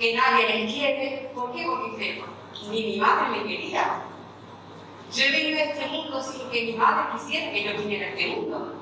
que 0.00 0.14
nadie 0.14 0.48
les 0.48 0.72
quiere. 0.72 1.30
¿Por 1.34 1.52
qué? 1.52 1.64
Porque 1.66 1.90
dice, 1.90 2.22
ni 2.70 2.82
mi 2.82 2.96
madre 2.96 3.28
me 3.28 3.42
quería. 3.44 4.02
Yo 5.12 5.24
he 5.24 5.30
venido 5.30 5.58
a 5.58 5.62
este 5.64 5.86
mundo 5.88 6.22
sin 6.22 6.50
que 6.50 6.62
mi 6.66 6.72
madre 6.72 7.12
quisiera 7.12 7.52
que 7.52 7.64
yo 7.64 7.72
viniera 7.78 8.06
a 8.06 8.10
este 8.10 8.26
mundo. 8.28 8.76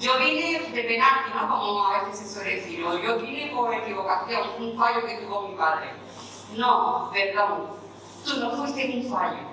Yo 0.00 0.18
vine 0.18 0.60
de 0.60 0.82
penalti, 0.82 1.30
¿no? 1.34 1.48
Como 1.48 1.84
a 1.84 2.02
veces 2.02 2.20
se 2.20 2.34
suele 2.34 2.56
decir, 2.56 2.82
o 2.82 2.98
yo 2.98 3.18
vine 3.18 3.52
por 3.54 3.72
equivocación, 3.72 4.48
un 4.58 4.76
fallo 4.76 5.06
que 5.06 5.18
tuvo 5.18 5.48
mi 5.48 5.56
padre. 5.56 5.90
No, 6.56 7.10
perdón, 7.12 7.68
tú 8.24 8.40
no 8.40 8.50
fuiste 8.50 8.92
un 8.96 9.10
fallo. 9.10 9.50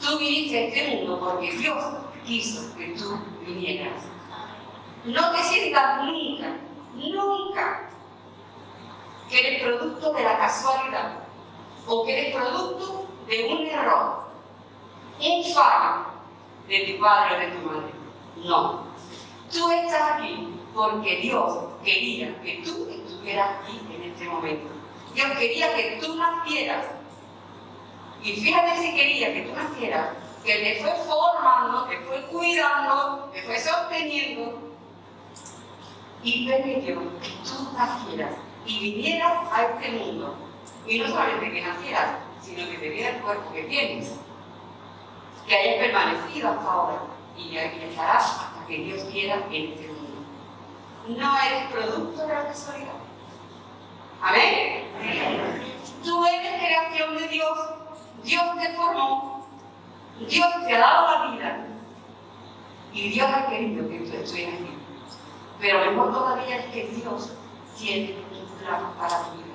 Tú 0.00 0.18
viniste 0.18 0.58
a 0.58 0.60
este 0.62 0.96
mundo 0.96 1.20
porque 1.20 1.52
Dios 1.52 1.82
quiso 2.26 2.76
que 2.76 2.88
tú 2.88 3.18
vinieras. 3.46 4.02
No 5.04 5.30
te 5.30 5.42
sientas 5.44 6.04
nunca, 6.04 6.56
nunca 6.96 7.89
que 9.30 9.46
eres 9.46 9.62
producto 9.62 10.12
de 10.12 10.24
la 10.24 10.38
casualidad 10.38 11.12
o 11.86 12.04
que 12.04 12.18
eres 12.18 12.34
producto 12.34 13.06
de 13.28 13.44
un 13.44 13.66
error, 13.66 14.24
un 15.20 15.54
fallo 15.54 16.06
de 16.66 16.78
tu 16.80 17.00
padre 17.00 17.36
o 17.36 17.38
de 17.38 17.46
tu 17.46 17.66
madre. 17.66 17.92
No. 18.44 18.90
Tú 19.52 19.70
estás 19.70 20.12
aquí 20.12 20.48
porque 20.74 21.16
Dios 21.16 21.58
quería 21.84 22.40
que 22.42 22.62
tú 22.64 22.88
estuvieras 22.90 23.60
aquí 23.62 23.80
en 23.94 24.10
este 24.10 24.24
momento. 24.24 24.68
Dios 25.14 25.30
quería 25.38 25.74
que 25.74 26.00
tú 26.02 26.16
nacieras. 26.16 26.86
Y 28.22 28.32
fíjate 28.32 28.76
si 28.78 28.94
quería 28.94 29.32
que 29.32 29.42
tú 29.42 29.54
nacieras, 29.54 30.10
que 30.44 30.54
te 30.54 30.82
fue 30.82 30.92
formando, 31.06 31.84
te 31.84 31.98
fue 32.00 32.22
cuidando, 32.26 33.30
te 33.32 33.42
fue 33.42 33.58
sosteniendo 33.58 34.58
y 36.22 36.46
permitió 36.46 37.00
que 37.20 37.28
tú 37.44 37.72
nacieras 37.76 38.49
y 38.66 38.80
vinieras 38.80 39.48
a 39.52 39.62
este 39.64 39.90
mundo. 39.92 40.34
Y 40.86 40.98
no 40.98 41.08
solamente 41.08 41.52
que 41.52 41.62
nacieras, 41.62 42.16
sino 42.40 42.68
que 42.70 42.78
te 42.78 42.90
diera 42.90 43.16
el 43.16 43.22
cuerpo 43.22 43.52
que 43.52 43.64
tienes. 43.64 44.18
Que 45.46 45.56
hayas 45.56 45.86
permanecido 45.86 46.50
hasta 46.50 46.72
ahora 46.72 47.00
y 47.36 47.56
aquí 47.56 47.80
estarás 47.88 48.40
hasta 48.40 48.66
que 48.66 48.76
Dios 48.78 49.04
quiera 49.04 49.36
en 49.50 49.72
este 49.72 49.88
mundo. 49.88 50.00
No 51.08 51.38
eres 51.38 51.70
producto 51.72 52.26
de 52.26 52.34
la 52.34 52.46
casualidad. 52.46 52.92
Amén. 54.22 54.84
Tú 56.04 56.26
eres 56.26 56.62
creación 56.62 57.16
de 57.16 57.28
Dios. 57.28 57.58
Dios 58.22 58.44
te 58.60 58.74
formó. 58.74 59.46
Dios 60.28 60.48
te 60.66 60.76
ha 60.76 60.78
dado 60.78 61.24
la 61.24 61.30
vida. 61.30 61.66
Y 62.92 63.08
Dios 63.10 63.30
ha 63.32 63.46
querido 63.46 63.88
que 63.88 64.00
tú 64.00 64.16
estuvieras 64.16 64.54
aquí. 64.54 64.76
Pero 65.60 65.90
mejor 65.90 66.12
todavía 66.12 66.56
es 66.56 66.66
que 66.66 66.86
Dios 66.86 67.32
tiene 67.78 68.16
para 68.66 69.22
tu 69.24 69.36
vida. 69.36 69.50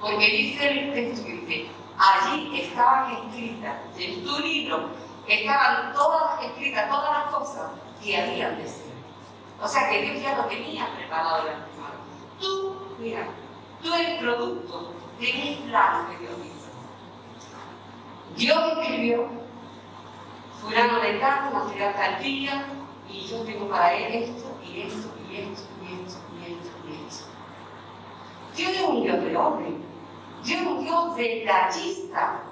Porque 0.00 0.26
dice 0.26 0.68
el 0.70 0.94
texto 0.94 1.26
que 1.26 1.32
dice, 1.32 1.70
allí 1.98 2.60
estaban 2.60 3.12
escritas, 3.12 3.76
en 3.98 4.24
tu 4.24 4.38
libro, 4.38 4.90
estaban 5.26 5.92
todas 5.92 6.42
escritas, 6.42 6.88
todas 6.88 7.18
las 7.18 7.34
cosas 7.34 7.70
que 8.02 8.16
habían 8.16 8.56
de 8.56 8.66
ser. 8.66 8.90
O 9.62 9.68
sea 9.68 9.90
que 9.90 10.02
Dios 10.02 10.22
ya 10.22 10.36
lo 10.36 10.44
tenía 10.44 10.88
preparado 10.96 11.44
de. 11.44 11.50
Tú, 12.40 12.96
mira, 12.98 13.26
tú 13.82 13.92
eres 13.92 14.18
producto 14.18 14.94
de 15.18 15.58
un 15.58 15.68
plan 15.68 16.06
que 16.06 16.18
Dios 16.18 16.32
hizo. 16.46 16.60
Dios 18.36 18.78
escribió, 18.78 19.28
fulano 20.60 21.00
de 21.00 21.14
tal, 21.14 21.52
nacerá 21.52 21.94
tal 21.94 22.22
día, 22.22 22.64
y 23.06 23.26
yo 23.26 23.42
tengo 23.42 23.68
para 23.68 23.92
él 23.92 24.22
esto, 24.22 24.56
y 24.64 24.80
esto, 24.80 25.10
y 25.28 25.36
esto, 25.36 25.68
Dios 28.60 28.72
es 28.76 28.82
un 28.82 29.02
Dios 29.02 29.24
de 29.24 29.36
hombre. 29.36 29.72
Dios 30.44 30.60
es 30.60 30.66
un 30.66 30.84
Dios 30.84 31.16
detallista. 31.16 32.42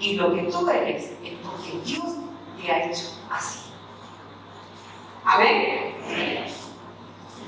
Y 0.00 0.14
lo 0.14 0.34
que 0.34 0.42
tú 0.44 0.70
eres 0.70 1.12
es 1.22 1.34
porque 1.44 1.78
Dios 1.84 2.06
te 2.56 2.72
ha 2.72 2.86
hecho 2.86 3.08
así. 3.30 3.70
Amén. 5.22 5.94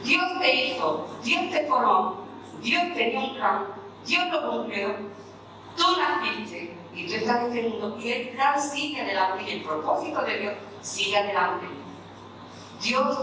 Dios 0.04 0.24
te 0.40 0.54
hizo, 0.54 1.06
Dios 1.22 1.50
te 1.50 1.66
formó, 1.66 2.24
Dios 2.60 2.82
tenía 2.94 3.20
un 3.20 3.34
plan, 3.34 3.66
Dios 4.04 4.28
lo 4.30 4.50
cumplió, 4.50 4.96
tú 5.76 5.84
naciste 5.96 6.76
y 6.94 7.06
tú 7.06 7.14
estás 7.14 7.44
en 7.44 7.46
este 7.46 7.68
mundo 7.68 7.98
y 7.98 8.12
el 8.12 8.28
plan 8.30 8.60
sigue 8.60 9.00
adelante 9.00 9.44
y 9.46 9.50
el 9.52 9.62
propósito 9.62 10.22
de 10.22 10.38
Dios 10.38 10.54
sigue 10.82 11.16
adelante. 11.16 11.66
Dios 12.82 13.18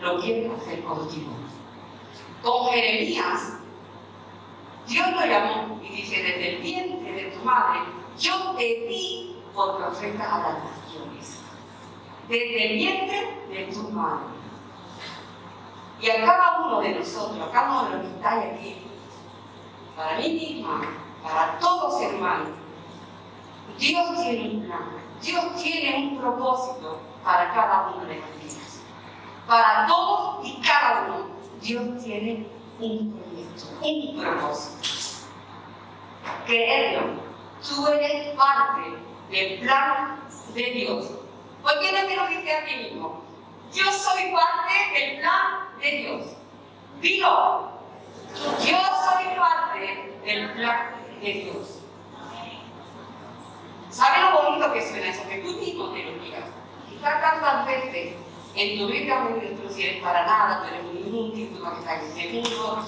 lo 0.00 0.20
quiere 0.20 0.50
hacer 0.52 0.82
contigo 0.82 1.30
con 2.42 2.68
Jeremías, 2.68 3.58
Dios 4.86 5.10
lo 5.12 5.24
llamó 5.24 5.80
y 5.82 5.88
dice, 5.88 6.22
desde 6.22 6.56
el 6.56 6.62
vientre 6.62 7.12
de 7.12 7.30
tu 7.30 7.44
madre, 7.44 7.80
yo 8.18 8.54
te 8.56 8.64
di 8.64 9.36
por 9.54 9.76
profeta 9.76 10.34
a 10.34 10.38
las 10.38 10.64
naciones. 10.64 11.40
Desde 12.28 12.72
el 12.72 12.78
vientre 12.78 13.44
de 13.48 13.72
tu 13.72 13.88
madre. 13.90 14.24
Y 16.00 16.10
a 16.10 16.24
cada 16.24 16.60
uno 16.60 16.80
de 16.80 16.94
nosotros, 16.94 17.48
a 17.48 17.52
cada 17.52 17.82
uno 17.82 17.90
de 17.90 17.96
los 17.96 18.06
que 18.06 18.16
está 18.16 18.40
aquí, 18.40 18.76
para 19.96 20.18
mí 20.18 20.28
misma, 20.30 20.80
para 21.22 21.58
todos 21.58 22.00
hermanos, 22.00 22.48
Dios 23.78 24.22
tiene 24.22 24.50
un 24.50 24.66
plan, 24.66 24.88
Dios 25.20 25.62
tiene 25.62 25.96
un 25.96 26.18
propósito 26.18 27.00
para 27.22 27.52
cada 27.52 27.90
uno 27.90 28.06
de 28.06 28.14
vidas. 28.14 28.80
Para 29.46 29.86
todos 29.86 30.46
y 30.46 30.60
cada 30.60 31.04
uno 31.06 31.39
Dios 31.60 32.02
tiene 32.02 32.46
un 32.80 33.12
proyecto, 33.12 33.64
un 33.82 34.20
propósito. 34.20 35.28
Creerlo. 36.46 37.20
Tú 37.62 37.86
eres 37.88 38.34
parte 38.36 38.80
del 39.30 39.60
plan 39.60 40.20
de 40.54 40.62
Dios. 40.62 41.10
¿Por 41.62 41.80
qué 41.80 41.92
no 41.92 42.08
te 42.08 42.16
lo 42.16 42.26
dice 42.28 42.52
a 42.52 42.64
ti 42.64 42.76
mismo? 42.76 43.22
Yo 43.72 43.84
soy 43.92 44.32
parte 44.32 44.98
del 44.98 45.18
plan 45.20 45.78
de 45.80 45.90
Dios. 45.90 46.26
Dilo. 47.00 47.70
Yo 48.34 48.78
soy 48.78 49.38
parte 49.38 50.18
del 50.24 50.52
plan 50.52 50.90
de 51.20 51.32
Dios. 51.32 51.80
¿Sabes 53.90 54.22
lo 54.22 54.42
bonito 54.42 54.72
que 54.72 54.88
suena 54.88 55.08
eso? 55.08 55.28
Que 55.28 55.38
tú 55.38 55.52
mismo 55.58 55.90
te 55.90 56.04
lo 56.04 56.12
digas. 56.24 56.44
Quizás 56.88 57.20
tantas 57.20 57.66
veces 57.66 58.14
en 58.54 58.78
tu 58.78 58.86
vida 58.88 59.28
si 59.70 59.82
eres 59.82 60.02
para 60.02 60.26
nada, 60.26 60.60
tú 60.60 60.74
eres 60.74 60.84
un 60.84 60.98
inútil, 60.98 61.54
tú 61.54 61.64
no 61.64 61.72
estás 61.72 62.02
en 62.02 62.18
ese 62.18 62.32
mundo, 62.32 62.84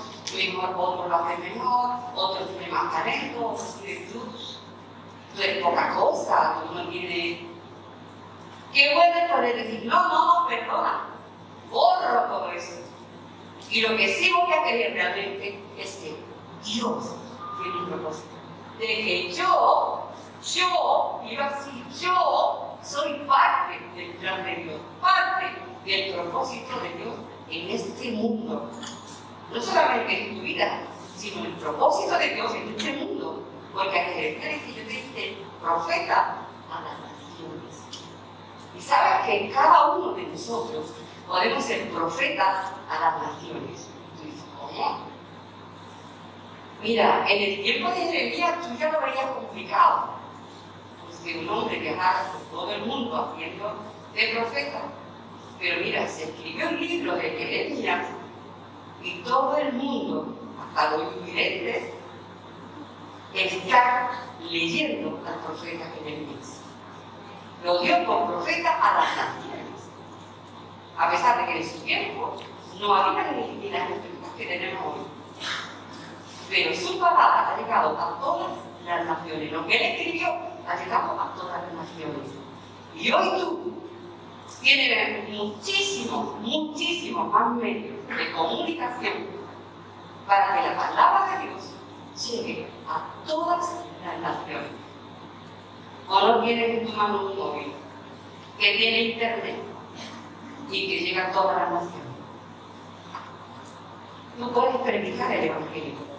lo 1.09 1.17
hace 1.17 1.37
mejor, 1.39 1.91
otro 2.15 2.47
tiene 2.47 2.73
más 2.73 2.93
talento, 2.93 3.49
otro 3.49 3.65
tiene 3.83 4.07
tú, 4.07 4.21
tú 5.35 5.43
eres 5.43 5.63
poca 5.63 5.95
cosa, 5.95 6.63
tú 6.67 6.75
no 6.75 6.89
tienes... 6.89 7.41
Qué 8.73 8.95
bueno 8.95 9.35
poder 9.35 9.57
decir, 9.57 9.85
no, 9.85 10.09
no, 10.09 10.49
perdona, 10.49 11.11
borro 11.71 12.23
todo 12.29 12.53
eso. 12.53 12.81
Y 13.71 13.83
lo 13.83 13.97
que 13.97 14.13
sí 14.15 14.33
voy 14.33 14.53
a 14.53 14.65
querer 14.65 14.95
realmente 14.95 15.63
es 15.79 15.97
que 15.97 16.17
Dios 16.65 17.17
tiene 17.63 17.79
un 17.79 17.87
propósito. 17.87 18.29
De 18.79 18.87
que 18.87 19.33
yo, 19.33 20.09
yo, 20.43 21.23
iba 21.31 21.47
así, 21.47 21.85
yo 22.01 22.62
soy 22.83 23.15
parte 23.27 23.79
del 23.95 24.11
plan 24.15 24.45
de 24.45 24.57
Dios, 24.57 24.81
parte 25.01 25.47
del 25.85 26.15
propósito 26.15 26.81
de 26.81 26.89
Dios 26.95 27.15
en 27.49 27.71
este 27.71 28.13
mundo. 28.13 28.71
No 29.53 29.61
solamente 29.61 30.29
en 30.29 30.37
tu 30.37 30.43
vida, 30.43 30.83
sino 31.17 31.45
el 31.45 31.53
propósito 31.53 32.19
de 32.19 32.35
Dios 32.35 32.55
en 32.55 32.69
este 32.77 32.93
mundo. 32.95 33.45
Porque 33.73 34.01
a 34.01 34.05
Jeremías 34.05 34.61
yo 34.67 34.75
te 34.75 34.83
dice 34.83 35.37
profeta 35.61 36.39
a 36.71 36.81
las 36.81 37.01
naciones. 37.01 37.83
Y 38.77 38.81
sabes 38.81 39.27
que 39.27 39.51
cada 39.51 39.93
uno 39.93 40.13
de 40.13 40.23
nosotros 40.25 40.93
podemos 41.27 41.65
ser 41.65 41.89
profetas 41.91 42.73
a 42.91 43.01
las 43.01 43.23
naciones. 43.23 43.89
¿cómo? 44.59 45.13
Mira, 46.83 47.25
en 47.29 47.43
el 47.43 47.63
tiempo 47.63 47.91
de 47.91 47.97
Jeremías 47.97 48.61
tú 48.61 48.77
ya 48.79 48.91
lo 48.91 49.01
veías 49.01 49.27
complicado 49.27 50.22
que 51.23 51.39
un 51.39 51.49
hombre 51.49 51.79
viajara 51.79 52.33
por 52.33 52.43
todo 52.51 52.73
el 52.75 52.87
mundo 52.87 53.33
haciendo 53.33 53.75
de 54.15 54.29
profeta. 54.35 54.83
Pero 55.59 55.81
mira, 55.85 56.09
se 56.09 56.25
escribió 56.25 56.69
un 56.69 56.81
libro 56.81 57.15
de 57.17 57.31
Jeremías 57.31 58.07
y 59.03 59.19
todo 59.23 59.57
el 59.57 59.73
mundo, 59.75 60.37
hasta 60.75 60.97
los 60.97 61.17
invidentes, 61.19 61.93
está 63.35 64.11
leyendo 64.41 65.21
las 65.25 65.37
profetas 65.39 65.89
que 65.93 66.05
Jeremías. 66.05 66.61
Lo 67.65 67.81
dio 67.81 68.05
por 68.05 68.27
profeta 68.27 68.71
a 68.71 69.01
las 69.01 69.17
naciones. 69.17 69.63
A 70.99 71.11
pesar 71.11 71.39
de 71.39 71.53
que 71.53 71.59
en 71.59 71.69
su 71.69 71.79
tiempo 71.81 72.37
no 72.81 72.95
había 72.95 73.23
las 73.25 73.91
escrituras 73.91 74.33
que 74.37 74.47
tenemos 74.47 74.85
hoy. 74.85 75.03
Pero 76.51 76.75
su 76.75 76.99
palabra 76.99 77.55
ha 77.55 77.57
llegado 77.57 77.99
a 77.99 78.21
todas 78.21 78.53
las 78.85 79.07
naciones. 79.07 79.53
Lo 79.53 79.67
que 79.67 79.77
él 79.77 79.83
escribió 79.83 80.52
ha 80.67 80.77
llegado 80.77 81.21
a 81.21 81.35
todas 81.35 81.63
las 81.63 81.73
naciones. 81.75 82.31
Y 82.95 83.11
hoy 83.11 83.41
tú 83.41 83.75
tienes 84.61 85.29
muchísimos, 85.31 86.39
muchísimos 86.41 87.33
más 87.33 87.53
medios 87.55 87.97
de 88.09 88.33
comunicación 88.33 89.15
para 90.27 90.55
que 90.55 90.69
la 90.69 90.77
palabra 90.77 91.39
de 91.39 91.49
Dios 91.49 91.75
llegue 92.17 92.69
a 92.89 93.07
todas 93.27 93.85
las 94.05 94.21
naciones. 94.21 94.71
O 96.09 96.21
no 96.21 96.45
tienes 96.45 96.81
en 96.81 96.87
tu 96.87 96.93
mano 96.93 97.27
un 97.27 97.39
móvil 97.39 97.73
que 98.59 98.77
tiene 98.77 99.03
internet 99.03 99.57
y 100.71 100.87
que 100.87 101.05
llega 101.05 101.29
a 101.29 101.33
todas 101.33 101.57
las 101.57 101.73
naciones. 101.73 102.13
Tú 104.39 104.53
puedes 104.53 104.77
predicar 104.77 105.33
el 105.33 105.45
Evangelio. 105.45 106.12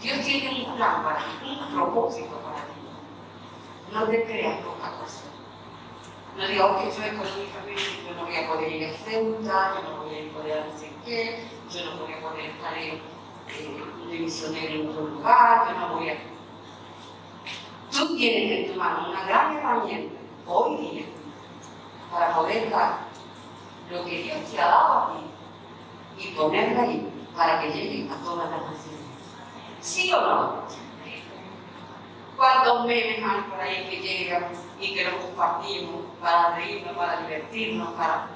Dios 0.00 0.20
tiene 0.20 0.64
un 0.64 0.76
plan 0.76 1.02
para 1.02 1.18
ti, 1.18 1.58
un 1.60 1.74
propósito 1.74 2.36
para 2.40 2.56
ti. 2.56 2.72
No 3.92 4.04
te 4.06 4.24
creas 4.24 4.60
poca 4.60 4.92
cosa. 5.00 5.24
No 6.36 6.46
digas 6.46 6.70
que 6.76 7.00
yo 7.00 7.04
económicamente 7.04 7.82
yo 8.06 8.14
no 8.14 8.24
voy 8.24 8.36
a 8.36 8.48
poder 8.48 8.72
ir 8.72 8.88
a 8.88 8.92
Ceuta, 8.92 9.74
yo 9.74 9.90
no 9.90 10.04
voy 10.04 10.28
a 10.28 10.32
poder 10.32 10.58
hacer 10.62 10.90
qué, 11.04 11.48
yo 11.68 11.84
no 11.84 11.98
voy 12.02 12.12
a 12.12 12.20
poder 12.20 12.50
estar 12.50 12.78
en, 12.78 13.00
de 14.08 14.18
misionero 14.18 14.82
en 14.82 14.88
otro 14.88 15.06
lugar, 15.06 15.68
yo 15.68 15.80
no 15.80 15.94
voy 15.96 16.10
a... 16.10 16.16
Tú 17.90 18.16
tienes 18.16 18.68
en 18.68 18.72
tu 18.72 18.78
mano 18.78 19.10
una 19.10 19.24
gran 19.24 19.56
herramienta 19.56 20.20
hoy 20.46 20.76
día 20.76 21.06
para 22.12 22.34
poder 22.36 22.70
dar 22.70 22.98
lo 23.90 24.04
que 24.04 24.22
Dios 24.22 24.38
te 24.48 24.60
ha 24.60 24.66
dado 24.68 24.92
a 24.92 25.12
ti 25.14 26.24
y 26.24 26.34
ponerla 26.34 26.82
ahí 26.82 27.12
para 27.36 27.60
que 27.60 27.70
llegue 27.72 28.08
a 28.10 28.16
todas 28.24 28.50
las 28.50 28.60
naciones. 28.60 28.87
¿Sí 29.88 30.12
o 30.12 30.20
no? 30.20 30.64
¿Cuántos 32.36 32.84
memes 32.84 33.24
hay 33.24 33.40
por 33.50 33.58
ahí 33.58 33.88
que 33.88 33.96
llegan 33.96 34.44
y 34.78 34.94
que 34.94 35.04
los 35.04 35.14
compartimos 35.14 36.02
para 36.20 36.56
reírnos, 36.56 36.94
para 36.94 37.22
divertirnos, 37.22 37.94
para... 37.94 38.28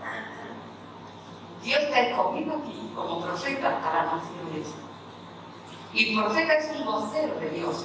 Dios 1.62 1.82
ha 1.92 2.00
escogido 2.00 2.56
aquí 2.56 2.90
como 2.94 3.20
profeta 3.20 3.80
para 3.82 4.04
naciones. 4.04 4.74
Y 5.92 6.16
profeta 6.16 6.54
es 6.54 6.74
un 6.74 6.86
vocero 6.86 7.38
de 7.38 7.50
Dios. 7.50 7.84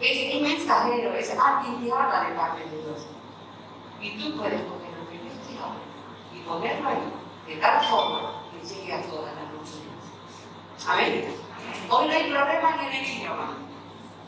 Es 0.00 0.36
un 0.36 0.42
mensajero, 0.44 1.12
es 1.14 1.36
alguien 1.36 1.82
que 1.82 1.92
habla 1.92 2.30
de 2.30 2.36
parte 2.36 2.64
de 2.66 2.82
Dios. 2.82 3.06
Y 4.00 4.10
tú 4.16 4.38
puedes 4.38 4.60
poner 4.62 4.92
lo 4.96 5.10
que 5.10 5.18
Dios 5.18 5.34
te 5.44 5.58
habla 5.58 5.82
y 6.32 6.38
ponerlo 6.48 6.88
ahí, 6.88 7.12
de 7.48 7.60
tal 7.60 7.84
forma 7.84 8.44
que 8.52 8.64
llegue 8.64 8.94
a 8.94 9.02
todas 9.02 9.34
las 9.34 9.44
naciones. 9.52 10.86
Amén. 10.88 11.39
Hoy 11.92 12.06
no 12.06 12.14
hay 12.14 12.30
problema 12.30 12.76
en 12.86 12.94
el 12.94 13.04
idioma, 13.04 13.48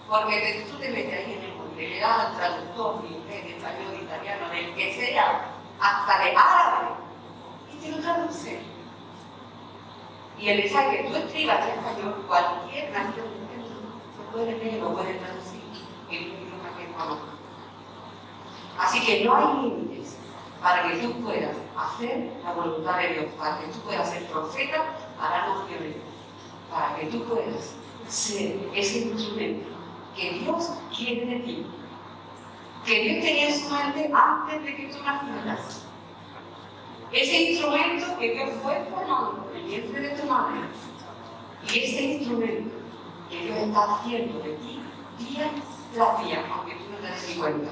porque 0.09 0.67
tú 0.69 0.79
te 0.79 0.88
metes 0.91 1.14
ahí 1.14 1.35
en 1.35 1.44
el 1.44 1.55
mundo 1.55 1.81
y 1.81 1.87
le 1.87 2.00
das 2.00 2.26
al 2.26 2.37
traductor 2.37 3.03
de 3.03 3.09
inglés, 3.09 3.44
de 3.44 3.56
español, 3.56 3.91
de 3.93 4.03
italiano, 4.03 4.49
del 4.49 4.75
que 4.75 4.93
sea, 4.93 5.49
hasta 5.79 6.25
de 6.25 6.31
árabe, 6.31 6.88
y 7.73 7.76
te 7.76 7.93
lo 7.93 7.99
traduce. 8.03 8.62
Y 10.38 10.49
el 10.49 10.59
mensaje 10.59 10.97
que 10.97 11.09
tú 11.09 11.14
escribas 11.14 11.64
en 11.69 11.79
español, 11.79 12.25
cualquier 12.26 12.91
nación 12.91 13.26
del 13.31 13.59
mundo 13.61 13.94
lo 14.19 14.32
puede 14.32 14.59
leer, 14.59 14.82
lo 14.82 14.94
puede 14.94 15.14
traducir 15.14 15.62
en 16.11 16.19
un 16.19 16.43
idioma 16.43 16.76
que 16.76 16.93
conozca. 16.93 17.31
Así 18.76 19.06
que 19.06 19.25
no 19.25 19.37
hay 19.37 19.70
límites 19.70 20.17
para 20.61 20.88
que 20.88 20.97
tú 20.97 21.12
puedas 21.23 21.56
hacer 21.79 22.32
la 22.43 22.55
voluntad 22.55 22.99
de 22.99 23.09
Dios, 23.12 23.26
para 23.38 23.61
que 23.61 23.69
tú 23.69 23.79
puedas 23.82 24.11
ser 24.11 24.26
profeta 24.26 24.85
para 25.17 25.47
las 25.47 25.59
naciones 25.61 26.12
para 26.72 26.96
que 26.96 27.06
tú 27.06 27.24
puedas 27.24 27.74
ser 28.08 28.70
ese 28.74 29.00
instrumento 29.00 29.69
que 30.16 30.30
Dios 30.30 30.70
quiere 30.96 31.26
de 31.26 31.40
ti, 31.40 31.66
que 32.84 33.02
Dios 33.02 33.24
tenía 33.24 33.48
en 33.48 33.60
su 33.60 33.70
mente 33.70 34.10
antes 34.12 34.64
de 34.64 34.76
que 34.76 34.86
tú 34.88 35.02
nacieras. 35.04 35.86
Ese 37.12 37.50
instrumento 37.50 38.19
que 38.19 38.32
Dios 38.32 38.50
fue 38.62 38.86
formando 38.90 39.50
en 39.54 39.60
el 39.60 39.66
vientre 39.66 40.00
de 40.00 40.16
tu 40.16 40.26
madre 40.26 40.60
y 41.64 41.78
ese 41.78 42.02
instrumento 42.02 42.75
que 43.30 43.38
Dios 43.44 43.58
está 43.58 43.94
haciendo 43.94 44.38
de 44.40 44.54
ti 44.54 44.80
día 45.18 45.50
tras 45.94 46.25
día, 46.25 46.44
aunque 46.54 46.75
tú 46.76 46.84
no 46.90 46.96
te 46.96 47.08
des 47.08 47.36
cuenta. 47.38 47.70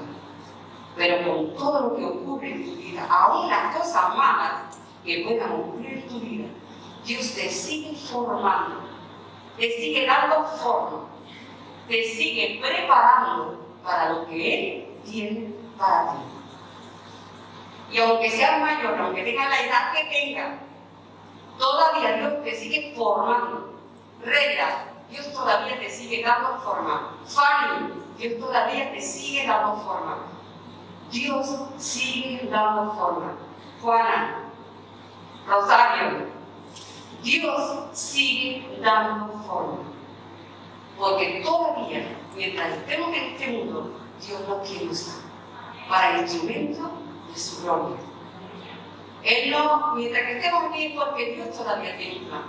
Pero 0.95 1.25
con 1.25 1.55
todo 1.55 1.89
lo 1.89 1.95
que 1.95 2.05
ocurre 2.05 2.51
en 2.51 2.65
tu 2.65 2.75
vida, 2.75 3.07
aún 3.09 3.49
las 3.49 3.75
cosas 3.75 4.15
malas 4.15 4.77
que 5.03 5.23
puedan 5.25 5.51
ocurrir 5.53 5.97
en 5.97 6.07
tu 6.07 6.19
vida, 6.19 6.45
Dios 7.03 7.33
te 7.33 7.49
sigue 7.49 7.95
formando 7.95 8.90
te 9.57 9.71
sigue 9.71 10.05
dando 10.05 10.45
forma, 10.45 11.05
te 11.87 12.03
sigue 12.03 12.59
preparando 12.61 13.65
para 13.83 14.09
lo 14.09 14.27
que 14.27 14.53
Él 14.53 15.01
tiene 15.03 15.53
para 15.77 16.13
ti. 16.13 16.17
Y 17.91 17.99
aunque 17.99 18.31
seas 18.31 18.61
mayor, 18.61 18.97
aunque 18.99 19.23
tengas 19.23 19.49
la 19.49 19.61
edad 19.61 19.93
que 19.93 20.05
tengas, 20.05 20.59
todavía 21.57 22.13
Dios 22.13 22.43
te 22.43 22.55
sigue 22.55 22.93
formando. 22.95 23.73
Regla, 24.23 24.85
Dios 25.09 25.31
todavía 25.33 25.77
te 25.79 25.89
sigue 25.89 26.23
dando 26.23 26.57
forma. 26.59 27.17
Fanny, 27.25 27.93
Dios 28.17 28.39
todavía 28.39 28.91
te 28.91 29.01
sigue 29.01 29.45
dando 29.45 29.75
forma. 29.77 30.17
Dios 31.11 31.47
sigue 31.77 32.47
dando 32.49 32.93
forma. 32.93 33.33
Juana, 33.81 34.43
Rosario, 35.47 36.27
Dios 37.23 37.87
sigue 37.93 38.79
dando 38.81 39.33
forma. 39.45 39.79
Porque 40.97 41.41
todavía, 41.43 42.17
mientras 42.35 42.77
estemos 42.77 43.09
en 43.09 43.23
este 43.33 43.47
mundo, 43.47 43.99
Dios 44.25 44.47
nos 44.47 44.67
quiere 44.67 44.89
usar 44.89 45.21
para 45.89 46.15
el 46.15 46.21
instrumento 46.21 46.91
de 47.31 47.39
su 47.39 47.63
gloria. 47.63 47.97
Él 49.23 49.51
no, 49.51 49.95
mientras 49.95 50.23
que 50.25 50.37
estemos 50.37 50.63
aquí 50.71 50.95
porque 50.95 51.35
Dios 51.35 51.55
todavía 51.55 51.97
tiene 51.97 52.19
un 52.19 52.25
plan. 52.25 52.43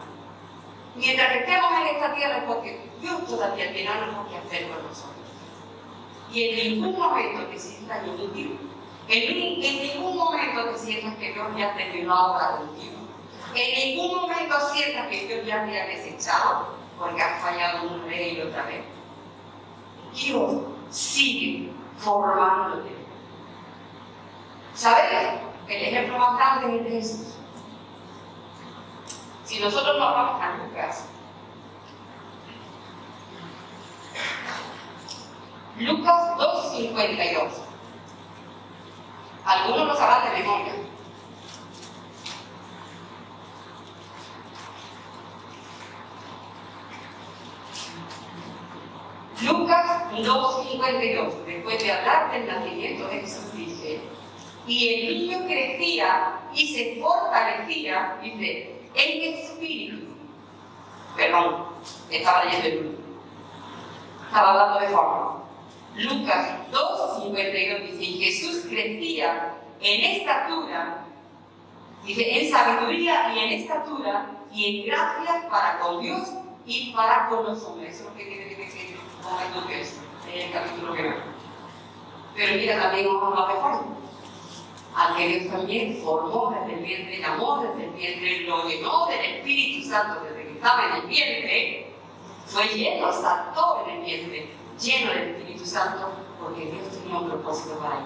Mientras 0.94 1.32
que 1.32 1.38
estemos 1.38 1.70
en 1.72 1.96
esta 1.96 2.14
tierra 2.14 2.44
porque 2.46 2.90
Dios 3.00 3.26
todavía 3.26 3.72
tiene 3.72 3.88
algo 3.88 4.28
que 4.28 4.36
hacer 4.36 4.68
con 4.68 4.82
nosotros. 4.82 5.16
Y 6.32 6.48
en 6.48 6.56
ningún 6.56 6.98
momento 6.98 7.46
te 7.46 7.58
sientas 7.58 8.06
inútil, 8.06 8.58
en, 9.08 9.62
en 9.62 9.82
ningún 9.82 10.16
momento 10.16 10.70
te 10.70 10.78
sientas 10.78 11.16
que 11.16 11.32
Dios 11.32 11.46
ya 11.58 11.74
terminó 11.74 12.14
ahora 12.14 12.56
contigo. 12.58 12.91
En 13.54 13.96
ningún 13.96 14.22
momento 14.22 14.56
sientas 14.72 15.08
que 15.08 15.26
Dios 15.26 15.46
ya 15.46 15.64
te 15.66 15.80
ha 15.80 15.86
desechado 15.86 16.76
porque 16.98 17.22
has 17.22 17.42
fallado 17.42 17.88
una 17.88 18.06
vez 18.06 18.32
y 18.32 18.40
otra 18.40 18.62
vez. 18.64 18.84
Dios 20.14 20.62
sigue 20.90 21.72
formándote. 21.98 22.96
¿Sabes? 24.74 25.04
El 25.68 25.82
ejemplo 25.82 26.18
más 26.18 26.36
grande 26.36 26.76
es 26.76 26.84
de 26.84 26.90
Jesús. 26.90 27.34
Si 29.44 29.60
nosotros 29.60 29.98
nos 29.98 30.14
vamos 30.14 30.42
a 30.42 30.56
Lucas, 30.56 31.08
Lucas 35.78 36.36
2.52. 36.38 37.48
Algunos 39.44 39.88
lo 39.88 39.96
sabrán 39.96 40.30
de 40.32 40.38
memoria. 40.38 40.72
Lucas 49.44 50.12
2.52, 50.12 51.44
después 51.46 51.82
de 51.82 51.92
hablar 51.92 52.30
del 52.30 52.46
nacimiento 52.46 53.08
de 53.08 53.20
Jesús, 53.20 53.52
dice, 53.54 54.00
y 54.66 54.88
el 54.88 55.18
niño 55.18 55.46
crecía 55.46 56.40
y 56.54 56.74
se 56.74 57.00
fortalecía, 57.00 58.18
dice, 58.22 58.80
en 58.94 59.34
espíritu. 59.34 60.06
Perdón, 61.16 61.66
estaba 62.10 62.44
leyendo 62.44 62.68
el 62.68 62.74
libro. 62.74 62.98
Estaba 64.26 64.50
hablando 64.50 64.80
de 64.80 64.88
forma. 64.88 65.42
Lucas 65.96 66.48
2.52 66.70 67.90
dice, 67.90 68.04
y 68.04 68.24
Jesús 68.24 68.66
crecía 68.68 69.54
en 69.80 70.16
estatura, 70.16 71.04
dice, 72.04 72.38
en 72.38 72.50
sabiduría 72.50 73.32
y 73.34 73.38
en 73.40 73.60
estatura 73.60 74.30
y 74.52 74.80
en 74.80 74.86
gracia 74.86 75.48
para 75.50 75.80
con 75.80 76.00
Dios 76.00 76.28
y 76.64 76.92
para 76.92 77.28
con 77.28 77.44
los 77.44 77.62
hombres. 77.64 77.94
Eso 77.94 78.04
es 78.04 78.10
lo 78.10 78.16
que 78.16 78.51
el 79.40 80.34
en 80.34 80.46
el 80.46 80.52
capítulo 80.52 80.94
que 80.94 81.08
va. 81.08 81.14
Pero 82.34 82.54
mira, 82.54 82.80
también 82.80 83.06
vamos 83.06 83.38
a 83.38 83.54
mejor. 83.54 83.84
Al 84.94 85.16
que 85.16 85.26
Dios 85.28 85.52
también 85.52 86.00
formó 86.02 86.54
desde 86.54 86.78
el 86.78 86.84
vientre, 86.84 87.18
llamó 87.18 87.62
desde 87.62 87.84
el 87.84 87.90
vientre, 87.92 88.40
lo 88.40 88.68
llenó 88.68 89.06
del 89.06 89.20
Espíritu 89.20 89.88
Santo 89.88 90.20
desde 90.22 90.44
que 90.44 90.52
estaba 90.52 90.88
en 90.88 91.02
el 91.02 91.08
vientre, 91.08 91.94
fue 92.46 92.66
lleno, 92.66 93.12
saltó 93.12 93.84
en 93.86 93.96
el 93.96 94.04
vientre, 94.04 94.50
lleno 94.78 95.12
del 95.12 95.28
Espíritu 95.30 95.64
Santo, 95.64 96.10
porque 96.38 96.66
Dios 96.66 96.90
tenía 96.90 97.18
un 97.18 97.30
propósito 97.30 97.78
para 97.78 97.98
él. 97.98 98.04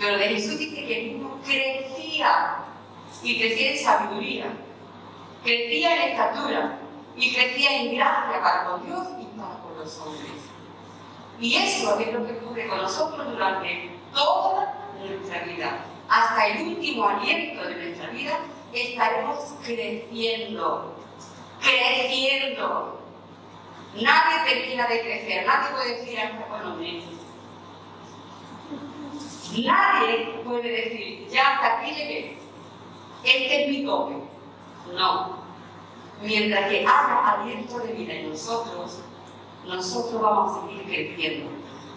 Pero 0.00 0.18
de 0.18 0.28
Jesús 0.28 0.58
dice 0.58 0.86
que 0.86 1.00
el 1.00 1.18
niño 1.18 1.38
crecía, 1.44 2.64
y 3.22 3.38
crecía 3.38 3.72
en 3.72 3.78
sabiduría, 3.78 4.46
crecía 5.44 5.94
en 5.94 6.12
estatura, 6.12 6.78
y 7.16 7.34
crecía 7.34 7.82
en 7.82 7.96
gracia 7.96 8.42
para 8.42 8.64
con 8.64 8.86
Dios 8.86 9.06
y 9.20 9.24
para 9.38 9.58
con 9.60 9.76
los 9.78 9.98
hombres. 9.98 10.37
Y 11.40 11.54
eso 11.54 11.98
es 11.98 12.12
lo 12.12 12.26
que 12.26 12.32
ocurre 12.32 12.66
con 12.66 12.78
nosotros 12.78 13.30
durante 13.30 13.90
toda 14.12 14.74
nuestra 14.98 15.44
vida. 15.44 15.84
Hasta 16.08 16.46
el 16.48 16.68
último 16.68 17.08
aliento 17.08 17.62
de 17.64 17.74
nuestra 17.76 18.08
vida 18.10 18.38
estaremos 18.72 19.54
creciendo, 19.62 20.96
creciendo. 21.60 23.00
Nadie 23.94 24.54
termina 24.54 24.86
de 24.86 25.00
crecer, 25.00 25.46
nadie 25.46 25.70
puede 25.70 25.98
decir, 25.98 26.18
bueno, 26.48 26.76
Nadie 29.56 30.42
puede 30.44 30.68
decir, 30.68 31.28
ya 31.30 31.54
hasta 31.54 31.78
aquí 31.78 31.92
llegué, 31.92 32.38
este 33.24 33.64
es 33.64 33.68
mi 33.70 33.84
tope. 33.84 34.16
No. 34.94 35.38
Mientras 36.22 36.68
que 36.68 36.80
haya 36.80 37.32
aliento 37.32 37.78
de 37.78 37.92
vida 37.92 38.12
en 38.14 38.30
nosotros, 38.30 39.00
nosotros 39.68 40.20
vamos 40.20 40.56
a 40.56 40.66
seguir 40.66 40.84
creciendo. 40.84 41.50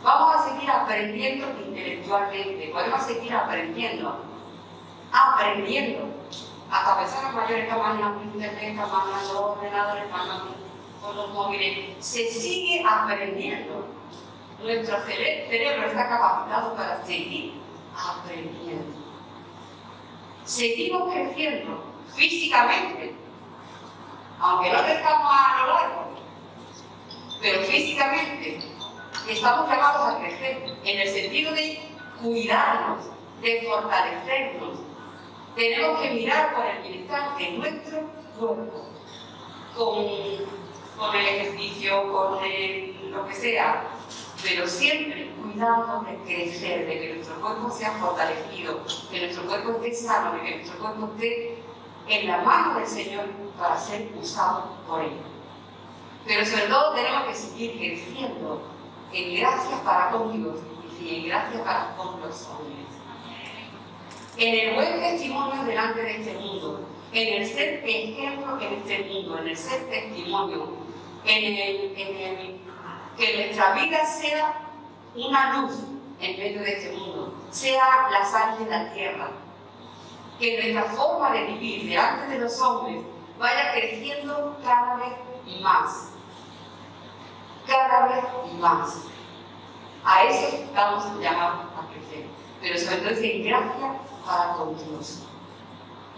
Vamos 0.03 0.35
a 0.35 0.49
seguir 0.49 0.69
aprendiendo 0.69 1.47
intelectualmente, 1.65 2.69
podemos 2.73 3.03
seguir 3.03 3.33
aprendiendo, 3.33 4.25
aprendiendo. 5.11 6.09
Hasta 6.69 6.99
personas 6.99 7.33
mayores 7.35 7.67
que 7.67 7.75
manejan 7.75 8.21
internet, 8.23 8.59
que 8.59 8.73
manejan 8.73 9.27
los 9.27 9.35
ordenadores, 9.35 10.05
con 11.01 11.15
los 11.15 11.29
móviles, 11.33 11.95
se 11.99 12.29
sigue 12.29 12.83
aprendiendo. 12.87 13.87
Nuestro 14.61 15.01
cerebro 15.01 15.87
está 15.87 16.07
capacitado 16.07 16.75
para 16.75 17.03
seguir 17.03 17.61
aprendiendo. 17.95 19.01
Seguimos 20.45 21.13
creciendo 21.13 21.83
físicamente, 22.15 23.15
aunque 24.39 24.71
no 24.71 24.79
estamos 24.79 25.31
a 25.31 25.65
lo 25.65 25.73
largo, 25.73 26.00
pero 27.41 27.61
físicamente 27.63 28.59
estamos 29.27 29.67
llamados 29.67 30.13
a 30.13 30.19
crecer 30.19 30.77
en 30.83 30.99
el 30.99 31.09
sentido 31.09 31.53
de 31.53 31.79
cuidarnos, 32.21 33.05
de 33.41 33.61
fortalecernos. 33.63 34.79
Tenemos 35.55 35.99
que 36.01 36.11
mirar 36.11 36.55
por 36.55 36.65
el 36.65 36.83
bienestar 36.83 37.37
de 37.37 37.51
nuestro 37.51 38.09
cuerpo, 38.39 38.85
con, 39.75 41.15
el 41.15 41.27
ejercicio, 41.27 42.11
con 42.11 42.39
lo 43.11 43.27
que 43.27 43.33
sea, 43.33 43.87
pero 44.43 44.67
siempre 44.67 45.31
cuidando 45.41 46.05
de 46.07 46.17
crecer, 46.23 46.85
de 46.85 46.99
que 46.99 47.13
nuestro 47.15 47.41
cuerpo 47.41 47.71
sea 47.71 47.91
fortalecido, 47.93 48.81
que 49.09 49.19
nuestro 49.19 49.45
cuerpo 49.45 49.71
esté 49.83 49.93
sano, 49.95 50.33
de 50.33 50.41
que 50.41 50.55
nuestro 50.57 50.79
cuerpo 50.79 51.09
esté 51.15 51.57
en 52.07 52.27
la 52.27 52.37
mano 52.37 52.79
del 52.79 52.87
Señor 52.87 53.25
para 53.57 53.77
ser 53.77 54.09
usado 54.19 54.77
por 54.87 55.01
Él. 55.01 55.30
Pero 56.25 56.45
sobre 56.45 56.67
todo 56.67 56.93
tenemos 56.93 57.23
que 57.27 57.35
seguir 57.35 57.77
creciendo 57.77 58.61
en 59.11 59.39
gracia 59.39 59.83
para 59.83 60.11
con 60.11 60.31
Dios 60.31 60.59
y 61.01 61.15
en 61.15 61.27
gracia 61.27 61.63
para 61.63 61.95
con 61.95 62.21
los 62.21 62.47
hombres. 62.47 62.87
En 64.37 64.55
el 64.55 64.75
buen 64.75 64.99
testimonio 64.99 65.63
delante 65.63 66.01
de 66.01 66.17
este 66.17 66.33
mundo, 66.35 66.87
en 67.11 67.41
el 67.41 67.47
ser 67.47 67.83
ejemplo 67.87 68.59
en 68.61 68.73
este 68.73 69.03
mundo, 69.09 69.39
en 69.39 69.47
el 69.49 69.57
ser 69.57 69.89
testimonio, 69.89 70.69
en 71.25 71.43
el, 71.43 71.93
en 71.97 72.17
el 72.17 72.61
que 73.17 73.35
nuestra 73.37 73.73
vida 73.73 74.05
sea 74.05 74.53
una 75.15 75.61
luz 75.61 75.73
en 76.19 76.37
medio 76.37 76.61
de 76.61 76.73
este 76.73 76.95
mundo, 76.95 77.33
sea 77.49 78.09
la 78.09 78.23
sal 78.25 78.57
de 78.63 78.69
la 78.69 78.93
tierra, 78.93 79.31
que 80.39 80.61
nuestra 80.61 80.83
forma 80.95 81.31
de 81.31 81.45
vivir 81.45 81.89
delante 81.89 82.33
de 82.33 82.39
los 82.39 82.59
hombres 82.61 83.01
vaya 83.37 83.73
creciendo 83.73 84.57
cada 84.63 84.95
vez 84.95 85.61
más, 85.61 86.10
cada 87.67 88.07
vez 88.07 88.23
más. 88.59 89.05
A 90.03 90.23
eso 90.23 90.55
estamos 90.55 91.05
llamados 91.19 91.65
a 91.77 91.87
crecer, 91.93 92.25
pero 92.61 92.77
sobre 92.77 92.97
todo 92.97 93.23
en 93.23 93.43
gracia 93.43 93.93
para 94.25 94.53
con 94.53 94.75
Dios. 94.75 95.23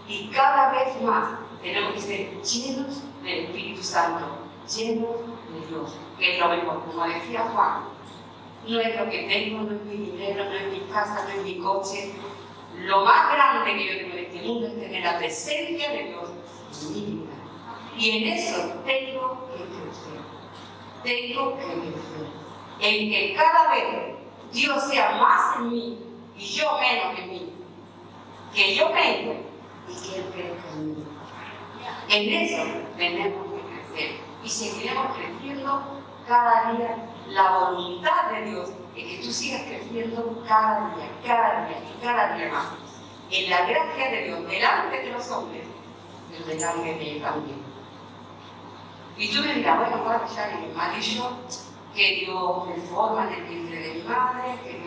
Y 0.08 0.28
cada 0.28 0.72
vez 0.72 1.00
más 1.02 1.38
tenemos 1.62 1.94
que 1.94 2.00
ser 2.00 2.42
llenos 2.42 3.02
del 3.22 3.44
Espíritu 3.46 3.82
Santo, 3.82 4.26
llenos 4.74 5.16
de 5.52 5.66
Dios, 5.68 5.96
que 6.18 6.34
es 6.34 6.40
lo 6.40 6.48
mejor, 6.48 6.84
como 6.84 7.04
decía 7.04 7.48
Juan, 7.52 7.84
no 8.66 8.80
es 8.80 8.96
lo 8.98 9.10
que 9.10 9.22
tengo, 9.24 9.62
no 9.62 9.74
es 9.74 9.82
mi 9.82 9.96
dinero, 9.96 10.44
no 10.44 10.52
es 10.52 10.72
mi 10.72 10.80
casa, 10.92 11.24
no 11.24 11.40
es 11.40 11.44
mi 11.44 11.58
coche. 11.58 12.14
Lo 12.78 13.04
más 13.04 13.32
grande 13.32 13.74
que 13.74 13.86
yo 13.86 13.98
tengo 13.98 14.16
en 14.16 14.24
este 14.24 14.42
mundo 14.42 14.66
es 14.66 14.80
tener 14.80 15.04
la 15.04 15.18
presencia 15.18 15.90
de 15.90 16.04
Dios 16.04 16.30
en 16.82 16.92
mi 16.92 17.00
vida. 17.00 17.34
Y 17.96 18.10
en 18.10 18.32
eso 18.32 18.74
tengo. 18.84 19.33
Tengo 21.04 21.56
que 21.56 21.64
crecer. 21.64 22.26
En 22.80 23.10
que 23.10 23.34
cada 23.36 23.70
vez 23.70 24.16
Dios 24.52 24.82
sea 24.84 25.12
más 25.12 25.56
en 25.56 25.70
mí 25.70 25.98
y 26.36 26.44
yo 26.44 26.78
menos 26.80 27.18
en 27.18 27.30
mí. 27.30 27.52
Que 28.54 28.74
yo 28.74 28.88
venga 28.88 29.34
y 29.88 29.94
que 29.94 30.16
Él 30.16 30.24
crezca 30.32 30.72
en 30.74 30.96
mí. 30.96 31.04
En 32.08 32.42
eso 32.42 32.62
tenemos 32.96 33.44
que 33.52 33.94
crecer. 33.94 34.20
Y 34.42 34.48
seguiremos 34.48 35.16
creciendo 35.16 36.02
cada 36.26 36.72
día 36.72 36.96
la 37.28 37.58
voluntad 37.58 38.30
de 38.30 38.50
Dios 38.50 38.70
es 38.96 39.04
que 39.04 39.24
tú 39.24 39.32
sigas 39.32 39.62
creciendo 39.62 40.42
cada 40.46 40.94
día, 40.94 41.08
cada 41.26 41.66
día 41.66 41.78
y 41.78 42.02
cada 42.02 42.36
día 42.36 42.52
más. 42.52 42.68
En 43.30 43.50
la 43.50 43.66
gracia 43.66 44.10
de 44.10 44.24
Dios, 44.24 44.46
delante 44.46 45.02
de 45.02 45.10
los 45.10 45.30
hombres, 45.30 45.64
pero 46.30 46.44
delante 46.44 46.94
de 46.94 47.16
Él 47.16 47.22
también. 47.22 47.58
Y 49.16 49.28
tú 49.28 49.42
me 49.42 49.54
dirás, 49.54 49.78
bueno, 49.78 50.20
ya 50.34 50.50
que 50.50 50.66
me 50.66 50.82
ha 50.82 50.90
dicho 50.90 51.30
que 51.94 52.16
Dios 52.16 52.66
me 52.66 52.76
forma 52.82 53.28
en 53.28 53.34
el 53.34 53.44
vientre 53.44 53.78
de 53.78 53.94
mi 53.94 54.02
madre, 54.02 54.58
que 54.64 54.80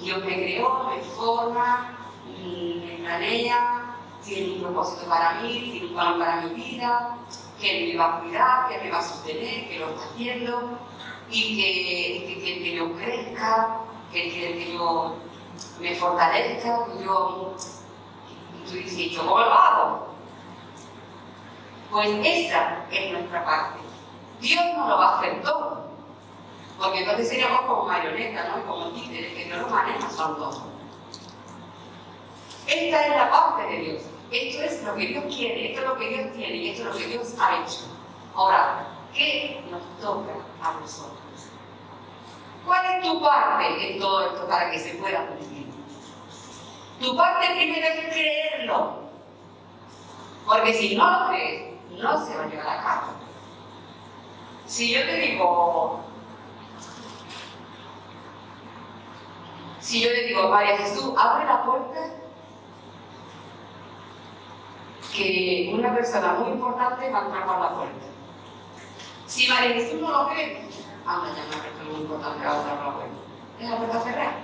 Dios, 0.00 0.24
me 0.24 0.34
creó, 0.34 0.90
me 0.90 1.02
forma, 1.02 1.98
me 2.26 2.96
planea, 3.02 3.96
tiene 4.24 4.54
un 4.54 4.62
propósito 4.62 5.06
para 5.06 5.42
mí, 5.42 5.70
tiene 5.70 5.86
un 5.88 5.92
plan 5.92 6.18
para 6.18 6.40
mi 6.42 6.54
vida, 6.54 7.18
que 7.60 7.92
me 7.92 7.98
va 7.98 8.16
a 8.16 8.20
cuidar, 8.20 8.68
que 8.68 8.84
me 8.84 8.90
va 8.90 8.98
a 8.98 9.02
sostener, 9.02 9.68
que 9.68 9.78
lo 9.78 9.90
está 9.90 10.04
haciendo 10.06 10.78
y 11.30 11.56
que, 11.56 12.42
que, 12.42 12.62
que 12.62 12.74
yo 12.76 12.94
crezca, 12.94 13.80
que, 14.10 14.30
que, 14.30 14.72
yo 14.72 15.16
me 15.78 15.94
fortalezca, 15.94 16.86
que 16.86 17.04
yo... 17.04 17.54
Y 18.64 18.70
tú 18.70 18.76
dices, 18.76 19.10
¿yo 19.10 19.20
cómo 19.20 19.40
lo? 19.40 20.13
Pues 21.94 22.10
esa 22.24 22.86
es 22.90 23.12
nuestra 23.12 23.44
parte. 23.44 23.78
Dios 24.40 24.64
no 24.74 24.88
lo 24.88 24.98
va 24.98 25.10
a 25.10 25.18
hacer 25.20 25.40
todo, 25.42 25.90
porque 26.76 26.98
entonces 26.98 27.28
seríamos 27.28 27.60
como 27.60 27.84
marionetas, 27.84 28.48
¿no? 28.48 28.66
como 28.66 28.90
títeres, 28.90 29.32
que 29.32 29.46
no 29.46 29.58
lo 29.58 29.68
maneja 29.68 30.10
son 30.10 30.36
todos. 30.36 30.62
Esta 32.66 33.06
es 33.06 33.16
la 33.16 33.30
parte 33.30 33.62
de 33.68 33.76
Dios. 33.78 34.02
Esto 34.32 34.62
es 34.64 34.82
lo 34.82 34.96
que 34.96 35.06
Dios 35.06 35.24
quiere, 35.32 35.70
esto 35.70 35.82
es 35.82 35.86
lo 35.86 35.96
que 35.96 36.08
Dios 36.08 36.32
tiene 36.32 36.56
y 36.56 36.70
esto 36.70 36.82
es 36.82 36.88
lo 36.88 36.98
que 36.98 37.06
Dios 37.06 37.34
ha 37.40 37.62
hecho. 37.62 37.82
Ahora, 38.34 38.88
¿qué 39.14 39.64
nos 39.70 39.82
toca 40.00 40.32
a 40.62 40.72
nosotros? 40.72 41.46
¿Cuál 42.66 42.86
es 42.86 43.02
tu 43.04 43.22
parte 43.22 43.92
en 43.92 44.00
todo 44.00 44.26
esto 44.26 44.48
para 44.48 44.68
que 44.72 44.80
se 44.80 44.94
pueda 44.94 45.28
cumplir? 45.28 45.68
Tu 47.00 47.16
parte 47.16 47.46
primero 47.54 47.86
es 47.86 48.12
creerlo. 48.12 49.04
Porque 50.44 50.74
si 50.74 50.96
no 50.96 51.08
lo 51.08 51.28
crees, 51.28 51.73
no 52.00 52.26
se 52.26 52.36
va 52.36 52.44
a 52.44 52.46
llevar 52.46 52.78
a 52.78 52.82
cabo. 52.82 53.06
Si 54.66 54.92
yo 54.92 55.02
te 55.02 55.16
digo, 55.16 56.00
si 59.80 60.00
yo 60.00 60.10
le 60.10 60.22
digo, 60.24 60.48
María 60.48 60.78
Jesús, 60.78 61.12
abre 61.18 61.44
la 61.44 61.62
puerta, 61.64 62.00
que 65.14 65.70
una 65.74 65.94
persona 65.94 66.32
muy 66.34 66.52
importante 66.52 67.10
va 67.10 67.20
a 67.20 67.24
entrar 67.26 67.46
la 67.46 67.74
puerta. 67.74 68.06
Si 69.26 69.46
María 69.46 69.74
Jesús 69.74 70.00
no 70.00 70.10
lo 70.10 70.28
cree, 70.30 70.66
anda 71.06 71.28
ya 71.34 71.44
una 71.44 71.62
persona 71.62 71.90
muy 71.90 72.00
importante 72.00 72.46
va 72.46 72.52
a 72.52 72.56
entrar 72.56 72.78
la 72.78 72.94
puerta. 72.94 73.14
Es 73.60 73.70
la 73.70 73.76
puerta 73.76 74.00
cerrada. 74.00 74.36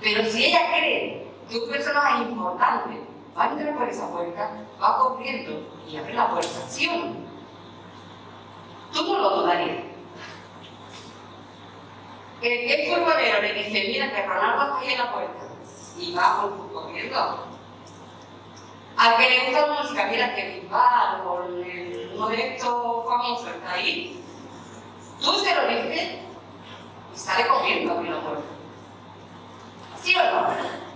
Pero 0.00 0.30
si 0.30 0.44
ella 0.44 0.60
cree 0.68 1.32
que 1.50 1.58
un 1.58 1.70
personaje 1.70 2.22
importante 2.22 3.07
va 3.38 3.44
a 3.44 3.50
entrar 3.52 3.76
por 3.76 3.88
esa 3.88 4.10
puerta, 4.10 4.50
va 4.82 4.98
corriendo 4.98 5.62
y 5.88 5.96
abre 5.96 6.14
la 6.14 6.30
puerta, 6.30 6.60
¿sí 6.68 6.88
o 6.88 6.96
no? 6.96 7.14
Tú 8.92 9.04
no 9.04 9.18
lo 9.18 9.30
dudarías. 9.36 9.84
El 12.40 12.58
que 12.66 12.82
es 12.82 12.88
futbolero 12.88 13.42
le 13.42 13.52
dice, 13.52 13.84
mira 13.88 14.12
que 14.12 14.26
Ronaldo 14.26 14.64
está 14.64 14.78
ahí 14.78 14.92
en 14.92 14.98
la 14.98 15.12
puerta 15.12 15.40
y 15.98 16.14
va 16.14 16.48
corriendo 16.72 17.46
Al 18.96 19.16
que 19.16 19.30
le 19.30 19.44
gusta 19.44 19.66
la 19.66 19.82
música, 19.82 20.06
mira 20.06 20.34
que 20.34 20.60
Bisbal 20.60 21.20
o 21.26 21.44
el, 21.44 22.12
uno 22.14 22.28
de 22.28 22.54
estos 22.54 23.06
famosos 23.06 23.48
está 23.48 23.72
ahí, 23.72 24.24
tú 25.20 25.32
se 25.34 25.54
lo 25.54 25.68
dices 25.68 26.18
y 27.14 27.18
sale 27.18 27.46
comiendo 27.48 27.98
a 27.98 28.00
mi 28.00 28.08
puerta. 28.08 28.42
¿Sí 30.00 30.14
o 30.14 30.22
no? 30.22 30.87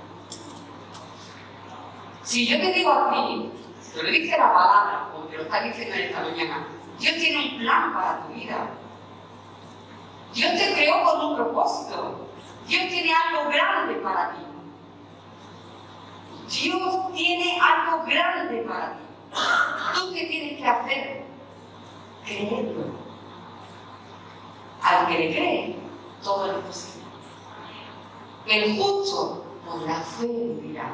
Si 2.23 2.47
yo 2.47 2.59
te 2.61 2.73
digo 2.73 2.93
a 2.93 3.11
ti, 3.11 3.50
yo 3.97 4.02
le 4.02 4.11
dije 4.11 4.38
la 4.38 4.52
palabra, 4.52 5.09
como 5.12 5.26
te 5.26 5.37
lo 5.37 5.43
está 5.43 5.62
diciendo 5.62 5.95
en 5.95 6.02
esta 6.02 6.21
mañana, 6.21 6.67
Dios 6.99 7.17
tiene 7.17 7.52
un 7.52 7.59
plan 7.59 7.93
para 7.93 8.23
tu 8.23 8.33
vida. 8.35 8.71
Dios 10.33 10.52
te 10.52 10.73
creó 10.75 11.05
con 11.05 11.31
un 11.31 11.37
propósito. 11.37 12.29
Dios 12.67 12.88
tiene 12.88 13.12
algo 13.12 13.50
grande 13.50 13.95
para 13.97 14.31
ti. 14.31 14.38
Dios 16.49 17.12
tiene 17.12 17.59
algo 17.61 18.05
grande 18.05 18.62
para 18.62 18.93
ti. 18.93 19.02
¿Tú 19.95 20.14
qué 20.14 20.26
tienes 20.26 20.59
que 20.59 20.67
hacer? 20.67 21.25
Creerlo. 22.25 22.85
Al 24.81 25.07
que 25.07 25.19
le 25.19 25.35
cree, 25.35 25.76
todo 26.23 26.47
es 26.47 26.64
posible. 26.64 27.02
El 28.47 28.76
justo 28.76 29.45
por 29.64 29.83
la 29.83 30.00
fe 30.00 30.26
vivirá. 30.26 30.93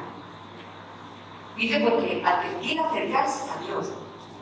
Dice 1.59 1.81
porque 1.81 2.23
al 2.25 2.41
que 2.41 2.59
quiera 2.61 2.87
acercarse 2.87 3.51
a 3.51 3.61
Dios 3.61 3.89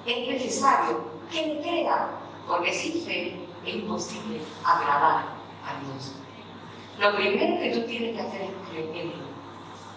es 0.05 0.27
necesario 0.27 1.03
que 1.31 1.47
le 1.47 1.61
crea, 1.61 2.09
porque 2.47 2.71
sin 2.71 3.03
fe 3.03 3.41
es 3.65 3.75
imposible 3.75 4.39
agradar 4.63 5.25
a 5.65 5.79
Dios. 5.83 6.13
Lo 6.99 7.15
primero 7.15 7.59
que 7.59 7.71
tú 7.71 7.87
tienes 7.87 8.15
que 8.15 8.21
hacer 8.21 8.41
es 8.43 8.69
creerlo. 8.69 9.27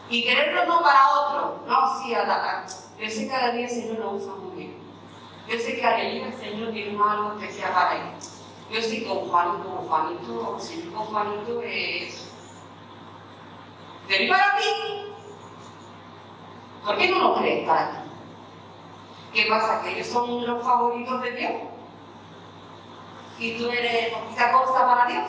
Y 0.09 0.25
quererlo 0.25 0.65
no 0.65 0.81
para 0.81 1.11
otro, 1.11 1.63
no, 1.67 2.03
sí, 2.03 2.15
a 2.15 2.25
la, 2.25 2.67
yo 2.99 3.11
sé 3.11 3.25
que 3.25 3.29
cada 3.29 3.53
día 3.53 3.67
el 3.67 3.71
Señor 3.71 3.99
lo 3.99 4.13
usa 4.13 4.35
muy 4.37 4.57
bien. 4.57 4.77
Yo 5.47 5.59
sé 5.59 5.77
que 5.77 5.85
a 5.85 6.01
el 6.01 6.33
Señor 6.33 6.73
tiene 6.73 6.99
algo 7.03 7.39
especial 7.39 7.73
para 7.75 7.97
él. 7.97 8.03
Yo 8.73 8.81
sé 8.81 9.05
con 9.05 9.29
Juanito, 9.29 9.85
Juanito, 9.87 10.59
si 10.59 10.81
con 10.89 11.05
Juanito 11.05 11.61
es 11.63 12.31
de 14.09 14.27
para 14.27 14.57
ti. 14.57 15.10
¿Por 16.85 16.97
qué 16.97 17.09
no 17.09 17.19
lo 17.19 17.35
crees 17.37 17.67
para 17.67 17.91
ti? 17.91 17.97
¿Qué 19.33 19.47
pasa? 19.49 19.83
¿Que 19.83 19.95
ellos 19.95 20.07
son 20.07 20.47
los 20.47 20.63
favoritos 20.63 21.23
de 21.23 21.33
Dios? 21.33 21.53
¿Y 23.39 23.59
tú 23.59 23.71
eres 23.71 24.13
poquita 24.13 24.53
cosa 24.53 24.87
para 24.87 25.07
Dios? 25.07 25.29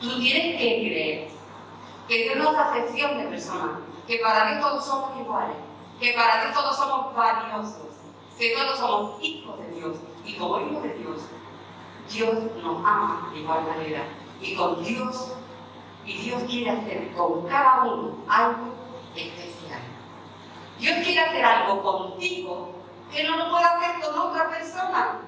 Tú 0.00 0.18
tienes 0.20 0.58
que 0.58 0.78
creer 0.78 1.28
que 2.08 2.22
Dios 2.24 2.36
no 2.36 2.50
hace 2.50 2.80
acepción 2.80 3.18
de 3.18 3.24
personas, 3.24 3.78
que 4.06 4.18
para 4.18 4.50
Dios 4.50 4.60
todos 4.60 4.84
somos 4.84 5.20
iguales, 5.20 5.56
que 5.98 6.12
para 6.12 6.44
Dios 6.44 6.54
todos 6.54 6.76
somos 6.76 7.14
valiosos, 7.14 7.88
que 8.38 8.54
todos 8.54 8.78
somos 8.78 9.22
hijos 9.22 9.58
de 9.58 9.68
Dios. 9.70 9.96
Y 10.24 10.34
como 10.34 10.60
hijos 10.60 10.82
de 10.82 10.94
Dios, 10.94 11.22
Dios 12.10 12.34
nos 12.62 12.78
ama 12.84 13.30
de 13.32 13.40
igual 13.40 13.64
manera. 13.64 14.04
Y 14.40 14.54
con 14.54 14.84
Dios, 14.84 15.32
y 16.04 16.18
Dios 16.18 16.42
quiere 16.44 16.70
hacer 16.70 17.12
con 17.14 17.46
cada 17.46 17.84
uno 17.84 18.16
algo. 18.28 18.74
Dios 20.78 20.98
quiere 21.04 21.20
hacer 21.20 21.44
algo 21.44 21.82
contigo 21.82 22.72
que 23.12 23.24
no 23.24 23.36
lo 23.36 23.50
puede 23.50 23.64
hacer 23.64 24.00
con 24.00 24.18
otra 24.18 24.50
persona. 24.50 25.20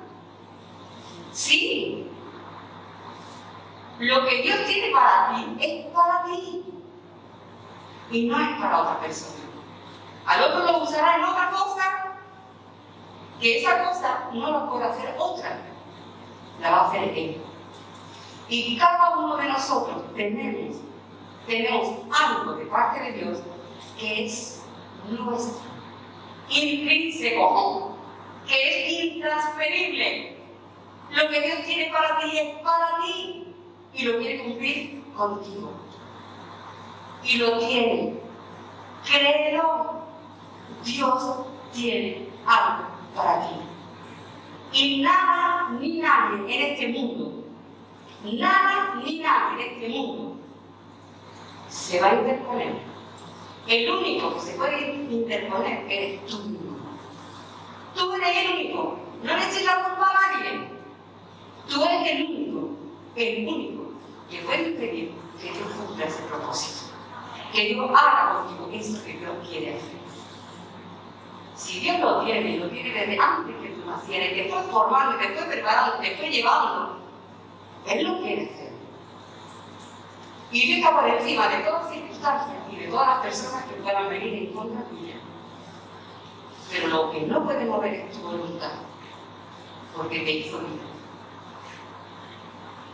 Sí, 1.32 2.10
lo 3.98 4.26
que 4.26 4.42
Dios 4.42 4.66
tiene 4.66 4.92
para 4.92 5.34
ti 5.34 5.56
es 5.60 5.86
para 5.94 6.24
ti 6.24 6.64
y 8.10 8.26
no 8.26 8.40
es 8.40 8.58
para 8.58 8.82
otra 8.82 9.00
persona. 9.00 9.44
Al 10.26 10.42
otro 10.42 10.64
lo 10.64 10.82
usará 10.82 11.16
en 11.16 11.24
otra 11.24 11.50
cosa 11.50 12.16
que 13.40 13.58
esa 13.60 13.84
cosa 13.84 14.28
no 14.32 14.50
lo 14.50 14.70
puede 14.70 14.84
hacer 14.84 15.14
otra, 15.18 15.58
la 16.60 16.70
va 16.70 16.76
a 16.78 16.88
hacer 16.88 17.02
él. 17.16 17.42
Y 18.48 18.78
cada 18.78 19.16
uno 19.16 19.36
de 19.36 19.48
nosotros 19.48 20.02
tenemos, 20.14 20.76
tenemos 21.46 21.88
algo 22.18 22.52
de 22.54 22.66
parte 22.66 23.00
de 23.00 23.12
Dios 23.12 23.38
que 23.98 24.26
es 24.26 24.65
nuestro, 25.10 25.60
intrínseco, 26.48 27.96
que 28.46 28.54
es 28.54 29.14
intransferible. 29.14 30.36
Lo 31.10 31.28
que 31.28 31.40
Dios 31.40 31.62
tiene 31.64 31.92
para 31.92 32.18
ti 32.18 32.38
es 32.38 32.58
para 32.62 32.88
ti 33.04 33.54
y 33.94 34.04
lo 34.04 34.18
quiere 34.18 34.44
cumplir 34.44 35.04
contigo. 35.16 35.72
Y 37.22 37.36
lo 37.38 37.58
tiene. 37.58 38.14
Créelo. 39.04 39.96
Dios 40.84 41.46
tiene 41.72 42.28
algo 42.46 42.88
para 43.14 43.48
ti. 43.48 43.54
Y 44.72 45.02
nada 45.02 45.70
ni 45.80 45.98
nadie 45.98 46.54
en 46.54 46.72
este 46.72 46.88
mundo, 46.88 47.44
nada 48.24 49.00
ni 49.02 49.20
nadie 49.20 49.66
en 49.66 49.74
este 49.74 49.88
mundo 49.88 50.36
se 51.68 52.00
va 52.00 52.10
a 52.10 52.14
interponer. 52.14 52.95
El 53.66 53.90
único 53.90 54.34
que 54.34 54.40
se 54.40 54.52
puede 54.54 54.94
interponer 55.10 55.90
eres 55.90 56.24
tú. 56.26 56.56
Tú 57.96 58.12
eres 58.12 58.36
el 58.36 58.54
único. 58.54 58.98
No 59.24 59.36
le 59.36 59.44
eches 59.44 59.64
la 59.64 59.84
culpa 59.84 60.10
a 60.10 60.14
nadie. 60.14 60.68
Tú 61.68 61.82
eres 61.84 62.12
el 62.12 62.24
único, 62.26 62.70
el 63.16 63.48
único 63.48 63.82
que 64.30 64.38
puede 64.38 64.68
impedir 64.68 65.14
que 65.40 65.50
Dios 65.50 65.68
cumpla 65.76 66.06
ese 66.06 66.22
propósito. 66.22 66.92
Que 67.52 67.68
Dios 67.68 67.90
haga 67.90 68.44
contigo 68.46 68.70
eso 68.72 69.04
que 69.04 69.12
Dios 69.14 69.34
quiere 69.48 69.74
hacer. 69.74 69.96
Si 71.56 71.80
Dios 71.80 71.98
lo 71.98 72.20
tiene, 72.24 72.58
lo 72.58 72.68
tiene 72.68 72.90
desde 72.92 73.18
antes 73.18 73.56
que 73.56 73.68
tú 73.70 73.86
nacieras, 73.86 74.34
te 74.34 74.48
fue 74.48 74.62
formando, 74.70 75.16
te 75.16 75.28
fue 75.30 75.46
preparando, 75.46 75.98
te 75.98 76.16
fue 76.16 76.28
llevando, 76.28 76.98
Él 77.86 78.04
lo 78.04 78.20
quiere 78.20 78.44
hacer. 78.44 78.65
Está 80.62 81.00
por 81.00 81.08
encima 81.08 81.48
de 81.48 81.64
todas 81.64 81.84
las 81.84 81.92
circunstancias 81.92 82.56
y 82.70 82.76
de 82.76 82.88
todas 82.88 83.08
las 83.08 83.18
personas 83.20 83.64
que 83.64 83.74
puedan 83.74 84.08
venir 84.08 84.34
en 84.34 84.54
contra 84.54 84.82
tuya. 84.84 85.14
Pero 86.70 86.88
lo 86.88 87.10
que 87.10 87.20
no 87.20 87.44
puede 87.44 87.64
mover 87.66 87.94
es 87.94 88.12
tu 88.12 88.20
voluntad, 88.20 88.72
porque 89.94 90.20
te 90.20 90.30
hizo 90.30 90.58
vida. 90.58 90.82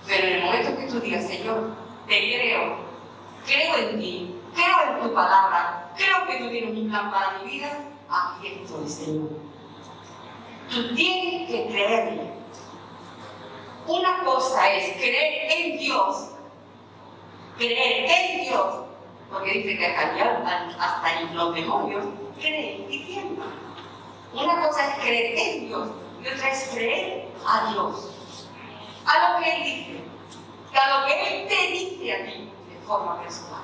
Pero 0.07 0.27
en 0.27 0.33
el 0.35 0.45
momento 0.45 0.77
que 0.77 0.87
tú 0.89 1.01
digas, 1.01 1.27
Señor, 1.27 1.75
te 2.09 2.35
creo, 2.35 2.77
creo 3.47 3.77
en 3.77 4.01
ti, 4.01 4.41
creo 4.55 4.97
en 4.97 5.03
tu 5.03 5.15
palabra, 5.15 5.93
creo 5.97 6.27
que 6.27 6.45
tú 6.45 6.51
tienes 6.51 6.77
un 6.77 6.89
plan 6.89 7.11
para 7.11 7.39
mi 7.39 7.51
vida, 7.51 7.79
aquí 8.09 8.61
estoy, 8.63 8.89
Señor. 8.89 9.31
Tú 10.69 10.95
tienes 10.95 11.49
que 11.49 11.67
creerle. 11.69 12.33
Una 13.87 14.25
cosa 14.25 14.71
es 14.73 14.97
creer 14.97 15.53
en 15.53 15.79
Dios, 15.79 16.33
creer 17.57 18.11
en 18.11 18.41
Dios, 18.43 18.75
porque 19.31 19.53
dice 19.53 19.79
que 19.79 19.87
hasta 19.87 21.21
en 21.21 21.37
los 21.37 21.55
demonios 21.55 22.05
creen 22.41 22.87
y 22.91 23.05
tiemblan. 23.05 23.49
Una 24.33 24.67
cosa 24.67 24.89
es 24.89 25.05
creer 25.05 25.39
en 25.39 25.69
Dios 25.69 25.89
y 26.23 26.29
otra 26.29 26.51
es 26.51 26.69
creer 26.73 27.29
a 27.47 27.73
Dios 27.73 28.13
a 29.05 29.33
lo 29.33 29.41
que 29.41 29.57
Él 29.57 29.65
dice, 29.65 30.05
a 30.79 31.01
lo 31.01 31.07
que 31.07 31.43
Él 31.43 31.49
te 31.49 31.67
dice 31.73 32.13
a 32.15 32.25
ti 32.25 32.53
de 32.71 32.87
forma 32.87 33.21
personal. 33.21 33.63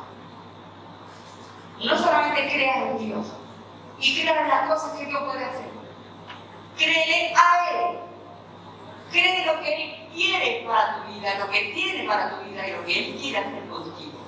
No 1.84 1.96
solamente 1.96 2.52
creas 2.52 2.76
en 2.76 2.98
Dios 2.98 3.26
y 4.00 4.20
creas 4.20 4.38
en 4.38 4.48
las 4.48 4.68
cosas 4.68 4.98
que 4.98 5.06
Dios 5.06 5.22
puede 5.24 5.44
hacer. 5.44 5.68
Créele 6.76 7.34
a 7.34 7.70
Él. 7.70 7.98
Cree 9.10 9.46
lo 9.46 9.60
que 9.62 9.74
Él 9.74 10.07
quiere 10.14 10.64
para 10.66 10.96
tu 10.96 11.12
vida, 11.12 11.38
lo 11.38 11.50
que 11.50 11.72
tiene 11.74 12.04
para 12.06 12.38
tu 12.38 12.44
vida 12.44 12.68
y 12.68 12.72
lo 12.72 12.84
que 12.84 12.98
Él 12.98 13.18
quiere 13.20 13.38
hacer 13.38 13.68
contigo. 13.68 14.18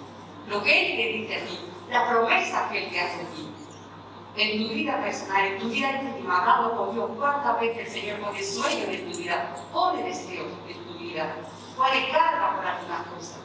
Lo 0.48 0.62
que 0.62 0.92
Él 0.92 0.96
te 0.96 1.18
dice 1.18 1.36
a 1.36 1.46
ti, 1.46 1.60
la 1.90 2.08
promesa 2.08 2.68
que 2.70 2.84
Él 2.84 2.90
te 2.90 3.00
hace 3.00 3.22
a 3.22 3.30
ti. 3.30 3.46
En 4.36 4.68
tu 4.68 4.74
vida 4.74 5.00
personal, 5.02 5.44
en 5.44 5.58
tu 5.58 5.68
vida 5.68 6.00
íntima, 6.02 6.38
hablando 6.38 6.76
con 6.76 6.94
Dios, 6.94 7.10
¿cuántas 7.18 7.60
veces 7.60 7.88
el 7.88 8.00
Señor 8.00 8.20
pone 8.20 8.42
sueños 8.42 8.88
en 8.88 9.10
tu 9.10 9.18
vida? 9.18 9.54
Pone 9.72 10.02
deseos 10.04 10.46
vida, 11.00 11.34
puede 11.76 12.10
carga 12.10 12.56
por 12.56 12.66
algunas 12.66 13.06
cosas. 13.08 13.40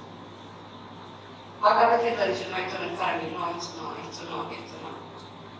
¿Cuántas 1.60 1.98
veces 1.98 2.16
te 2.16 2.22
ha 2.22 2.26
dicho, 2.28 2.50
no, 2.50 2.58
esto 2.58 2.80
no 2.80 2.86
es 2.86 3.00
para 3.00 3.18
mí, 3.18 3.34
no, 3.34 3.58
esto 3.58 3.82
no, 3.82 4.10
esto 4.10 4.24
no, 4.30 4.52
esto 4.52 4.76
no? 4.84 4.96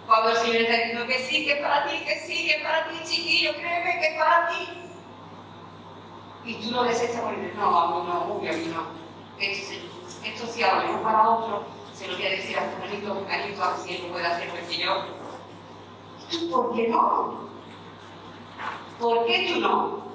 Cuando 0.06 0.30
el 0.30 0.38
Señor 0.38 0.56
está 0.58 0.74
diciendo 0.74 1.08
que 1.08 1.20
sí, 1.20 1.46
que 1.46 1.54
es 1.54 1.62
para 1.62 1.88
ti, 1.88 1.98
que 2.06 2.20
sí, 2.20 2.46
que 2.46 2.52
es 2.58 2.64
para 2.64 2.88
ti, 2.90 2.96
chiquillo, 3.06 3.54
créeme 3.56 4.00
que 4.00 4.08
es 4.08 4.18
para 4.20 4.50
ti. 4.50 4.85
Y 6.46 6.56
tú 6.56 6.72
lo 6.72 6.84
desechas 6.84 7.22
por 7.22 7.36
decir, 7.36 7.56
no, 7.56 7.80
a 7.80 7.88
mí 7.88 8.08
no, 8.08 8.38
uy, 8.40 8.48
a 8.48 8.54
mí 8.54 8.66
no. 8.68 8.84
Esto, 9.40 9.74
esto 10.24 10.48
sí, 10.48 10.64
a 10.64 10.76
lo 10.76 10.84
mejor 10.84 11.02
para 11.02 11.30
otro, 11.30 11.64
se 11.94 12.08
lo 12.08 12.16
voy 12.16 12.26
a 12.26 12.30
decir 12.30 12.58
a 12.58 12.62
Fulanito, 12.62 13.16
Fulanito, 13.16 13.64
a 13.64 13.70
ver 13.72 13.78
si 13.80 13.96
él 13.96 14.04
lo 14.04 14.14
puede 14.14 14.28
hacer, 14.28 14.50
porque 14.50 14.78
yo. 14.78 15.06
¿Por 16.52 16.76
qué 16.76 16.88
no? 16.88 17.46
¿Por 19.00 19.26
qué 19.26 19.52
tú 19.54 19.60
no? 19.60 20.06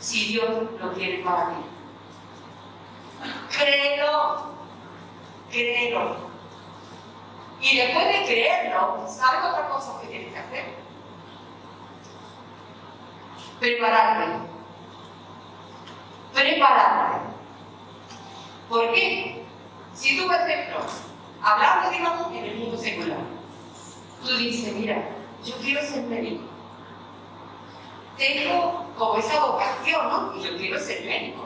si 0.00 0.32
Dios 0.32 0.48
lo 0.80 0.90
tiene 0.92 1.22
para 1.22 1.50
ti. 1.50 1.62
Créelo, 3.56 4.54
créelo. 5.50 6.30
Y 7.60 7.76
después 7.76 8.06
de 8.06 8.24
creerlo, 8.24 9.04
¿sabes 9.06 9.44
otra 9.44 9.68
cosa 9.68 10.00
que 10.00 10.06
tienes 10.08 10.32
que 10.32 10.38
hacer? 10.38 10.64
Prepararte. 13.60 14.49
Prepararte. 16.40 17.18
¿Por 18.70 18.92
qué? 18.94 19.44
Si 19.92 20.16
tú, 20.16 20.26
por 20.26 20.36
ejemplo, 20.36 20.78
hablando, 21.42 21.90
digamos, 21.90 22.32
en 22.32 22.44
el 22.44 22.56
mundo 22.56 22.78
secular, 22.78 23.18
tú 24.22 24.36
dices, 24.38 24.72
mira, 24.74 25.10
yo 25.44 25.54
quiero 25.56 25.82
ser 25.82 26.04
médico. 26.04 26.44
Tengo 28.16 28.86
como 28.96 29.18
esa 29.18 29.44
vocación, 29.44 30.08
¿no? 30.08 30.36
Y 30.36 30.42
yo 30.42 30.56
quiero 30.56 30.78
ser 30.78 31.04
médico. 31.04 31.42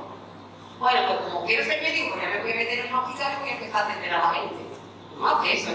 Bueno, 0.78 1.00
pues 1.08 1.20
como 1.20 1.44
quiero 1.44 1.64
ser 1.64 1.82
médico, 1.82 2.16
ya 2.16 2.28
me 2.28 2.42
voy 2.42 2.52
a 2.52 2.56
meter 2.56 2.78
en 2.86 2.94
un 2.94 3.00
hospital 3.00 3.32
y 3.32 3.40
voy 3.40 3.48
a 3.48 3.52
empezar 3.54 3.82
a 3.82 3.90
atender 3.90 4.14
a 4.14 4.18
la 4.18 4.34
gente. 4.34 4.64
No 5.18 5.26
hace 5.26 5.52
eso. 5.54 5.70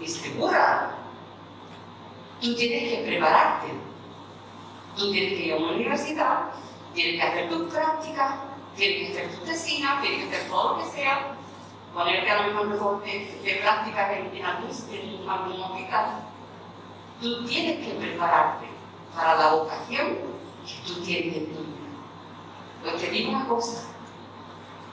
Y 0.00 0.08
se 0.08 0.30
Tú 2.40 2.54
tienes 2.54 2.90
que 2.90 3.04
prepararte. 3.06 3.68
Tú 4.96 5.12
tienes 5.12 5.32
que 5.34 5.46
ir 5.46 5.52
a 5.52 5.56
una 5.56 5.72
universidad, 5.72 6.50
tienes 6.94 7.20
que 7.20 7.28
hacer 7.28 7.48
tus 7.48 7.72
prácticas, 7.72 8.34
tienes 8.76 9.10
que 9.10 9.18
hacer 9.18 9.38
tu 9.38 9.44
tesina, 9.44 10.00
tienes 10.00 10.28
que 10.28 10.36
hacer 10.36 10.48
todo 10.48 10.76
lo 10.76 10.84
que 10.84 10.90
sea, 10.90 11.34
ponerte 11.92 12.30
a 12.30 12.46
lo 12.48 12.64
mejor 12.64 13.04
de, 13.04 13.40
de 13.42 13.54
prácticas 13.62 14.12
en, 14.12 14.36
en, 14.36 14.44
algún, 14.44 15.62
hospital. 15.62 16.06
Tú 17.20 17.44
tienes 17.46 17.86
que 17.86 17.94
prepararte 17.94 18.66
para 19.14 19.36
la 19.36 19.54
vocación 19.54 20.18
que 20.66 20.92
tú 20.92 21.00
tienes 21.02 21.36
en 21.36 21.46
tu 21.54 21.60
vida. 21.60 21.74
Pues 22.82 23.00
te 23.00 23.10
digo 23.10 23.30
una 23.30 23.46
cosa, 23.46 23.88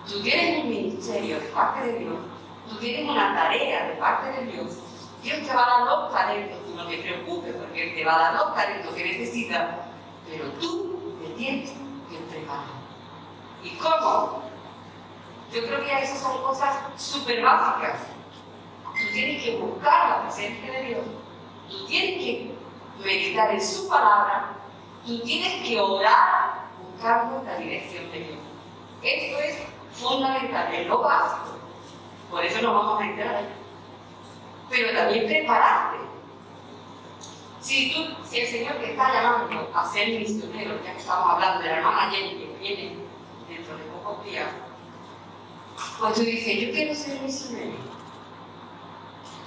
tú 0.07 0.21
tienes 0.21 0.63
un 0.63 0.69
ministerio 0.69 1.39
de 1.39 1.47
parte 1.47 1.87
de 1.87 1.99
Dios, 1.99 2.15
tú 2.69 2.75
tienes 2.77 3.09
una 3.09 3.35
tarea 3.35 3.87
de 3.87 3.93
parte 3.95 4.31
de 4.31 4.51
Dios, 4.51 4.77
Dios 5.23 5.47
te 5.47 5.53
va 5.53 5.63
a 5.63 5.79
dar 5.79 5.87
los 5.87 6.13
talentos, 6.13 6.65
tú 6.65 6.75
no 6.75 6.87
te 6.87 6.97
preocupes 6.97 7.55
porque 7.55 7.89
Él 7.89 7.95
te 7.95 8.05
va 8.05 8.15
a 8.15 8.19
dar 8.19 8.33
los 8.33 8.55
talentos 8.55 8.93
que 8.93 9.03
necesitas, 9.03 9.75
pero 10.29 10.45
tú 10.59 11.15
te 11.21 11.33
tienes 11.33 11.71
que 12.09 12.17
preparar. 12.29 12.81
¿Y 13.63 13.69
cómo? 13.77 14.41
Yo 15.51 15.65
creo 15.65 15.83
que 15.83 16.01
esas 16.01 16.19
son 16.19 16.41
cosas 16.41 16.77
súper 16.95 17.43
básicas. 17.43 17.99
Tú 18.85 19.13
tienes 19.13 19.43
que 19.43 19.57
buscar 19.57 20.09
la 20.09 20.21
presencia 20.23 20.71
de 20.71 20.83
Dios. 20.83 21.05
Tú 21.69 21.85
tienes 21.85 22.23
que 22.23 22.55
meditar 23.03 23.51
en 23.51 23.61
su 23.61 23.87
palabra. 23.87 24.53
Tú 25.05 25.19
tienes 25.21 25.67
que 25.67 25.79
orar 25.79 26.67
buscando 26.81 27.43
la 27.43 27.57
dirección 27.57 28.11
de 28.11 28.19
Dios. 28.19 28.39
Esto 29.01 29.39
es 29.39 29.63
fundamental, 29.93 30.73
es 30.73 30.87
lo 30.87 30.99
básico. 30.99 31.57
Por 32.29 32.45
eso 32.45 32.61
nos 32.61 32.73
vamos 32.73 33.01
a 33.01 33.05
entrar. 33.05 33.43
Pero 34.69 34.97
también 34.97 35.25
prepararte. 35.25 35.97
Si, 37.59 37.93
tú, 37.93 38.25
si 38.25 38.39
el 38.39 38.47
Señor 38.47 38.73
te 38.75 38.91
está 38.91 39.13
llamando 39.13 39.69
a 39.75 39.85
ser 39.85 40.07
misionero, 40.07 40.81
ya 40.83 40.93
que 40.93 40.99
estamos 40.99 41.33
hablando 41.33 41.61
de 41.61 41.69
la 41.69 41.77
hermana 41.77 42.09
Jenny 42.09 42.35
que 42.35 42.57
viene 42.59 43.10
días, 44.23 44.47
pues 45.99 46.13
tú 46.13 46.21
dices, 46.21 46.59
yo 46.59 46.71
quiero 46.71 46.95
ser 46.95 47.21
misionero. 47.21 47.77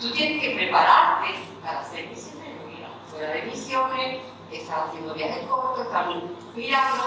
Tú 0.01 0.11
tienes 0.11 0.43
que 0.43 0.55
prepararte 0.55 1.35
para 1.63 1.85
ser 1.85 2.09
misionero. 2.09 2.61
Mira, 2.69 2.89
fuera 3.11 3.31
de 3.31 3.43
misiones, 3.43 4.21
estás 4.51 4.89
haciendo 4.89 5.15
viajes 5.15 5.47
cortos, 5.47 5.87
estás 5.87 6.07
mirando, 6.55 7.05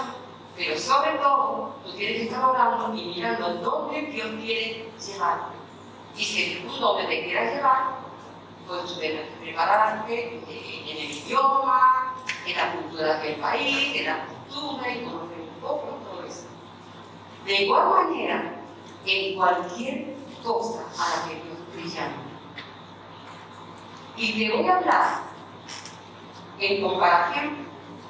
pero 0.56 0.78
sobre 0.78 1.12
todo 1.12 1.76
tú 1.84 1.92
tienes 1.92 2.16
que 2.16 2.24
estar 2.24 2.44
orando 2.44 2.94
y 2.94 3.14
mirando 3.14 3.54
dónde 3.54 4.02
Dios 4.02 4.28
quiere 4.40 4.90
llevarte. 4.98 5.56
Y 6.16 6.24
si 6.24 6.66
tú 6.66 6.76
donde 6.76 7.04
te 7.04 7.24
quieras 7.24 7.54
llevar, 7.54 7.84
pues 8.66 8.84
tú 8.86 9.00
tienes 9.00 9.28
que 9.28 9.36
prepararte 9.44 10.42
en 10.48 10.96
el 10.96 11.10
idioma, 11.10 12.14
en 12.46 12.56
la 12.56 12.72
cultura 12.72 13.18
del 13.18 13.36
país, 13.36 13.96
en 13.96 14.06
la 14.06 14.26
cultura 14.26 14.92
y 14.92 15.04
conocer 15.04 15.38
un 15.40 15.60
poco. 15.60 15.97
De 17.48 17.62
igual 17.62 17.88
manera, 17.88 18.60
en 19.06 19.34
cualquier 19.34 20.14
cosa 20.44 20.84
a 20.98 21.16
la 21.16 21.28
que 21.28 21.36
Dios 21.36 21.56
te 21.74 21.96
llame. 21.96 22.14
Y 24.18 24.38
te 24.38 24.54
voy 24.54 24.68
a 24.68 24.76
hablar 24.76 25.20
en 26.58 26.82
comparación, 26.82 27.56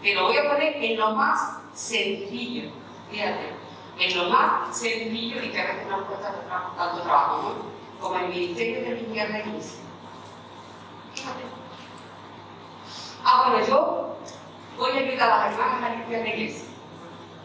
te 0.02 0.14
lo 0.16 0.24
voy 0.24 0.38
a 0.38 0.48
poner 0.50 0.82
en 0.82 0.98
lo 0.98 1.12
más 1.12 1.60
sencillo, 1.72 2.70
fíjate, 3.12 3.54
en 4.00 4.18
lo 4.18 4.28
más 4.28 4.76
sencillo 4.76 5.40
y 5.40 5.50
que 5.50 5.60
a 5.60 5.66
veces 5.66 5.86
nos 5.86 6.04
cuesta 6.06 6.34
tanto 6.76 7.02
trabajo, 7.02 7.42
¿no? 7.42 8.00
Como 8.00 8.18
el 8.18 8.30
ministerio 8.30 8.80
de 8.80 8.96
limpiar 8.96 9.30
la 9.30 9.38
iglesia. 9.38 9.78
Fíjate. 11.14 11.44
Ah, 13.24 13.50
bueno, 13.50 13.64
yo 13.64 14.16
voy 14.76 14.90
a 14.90 14.94
ayudar 14.96 15.30
a 15.30 15.38
las 15.46 15.52
hermanas 15.52 15.82
a 15.84 15.94
limpiar 15.94 16.22
la 16.22 16.28
iglesia. 16.34 16.67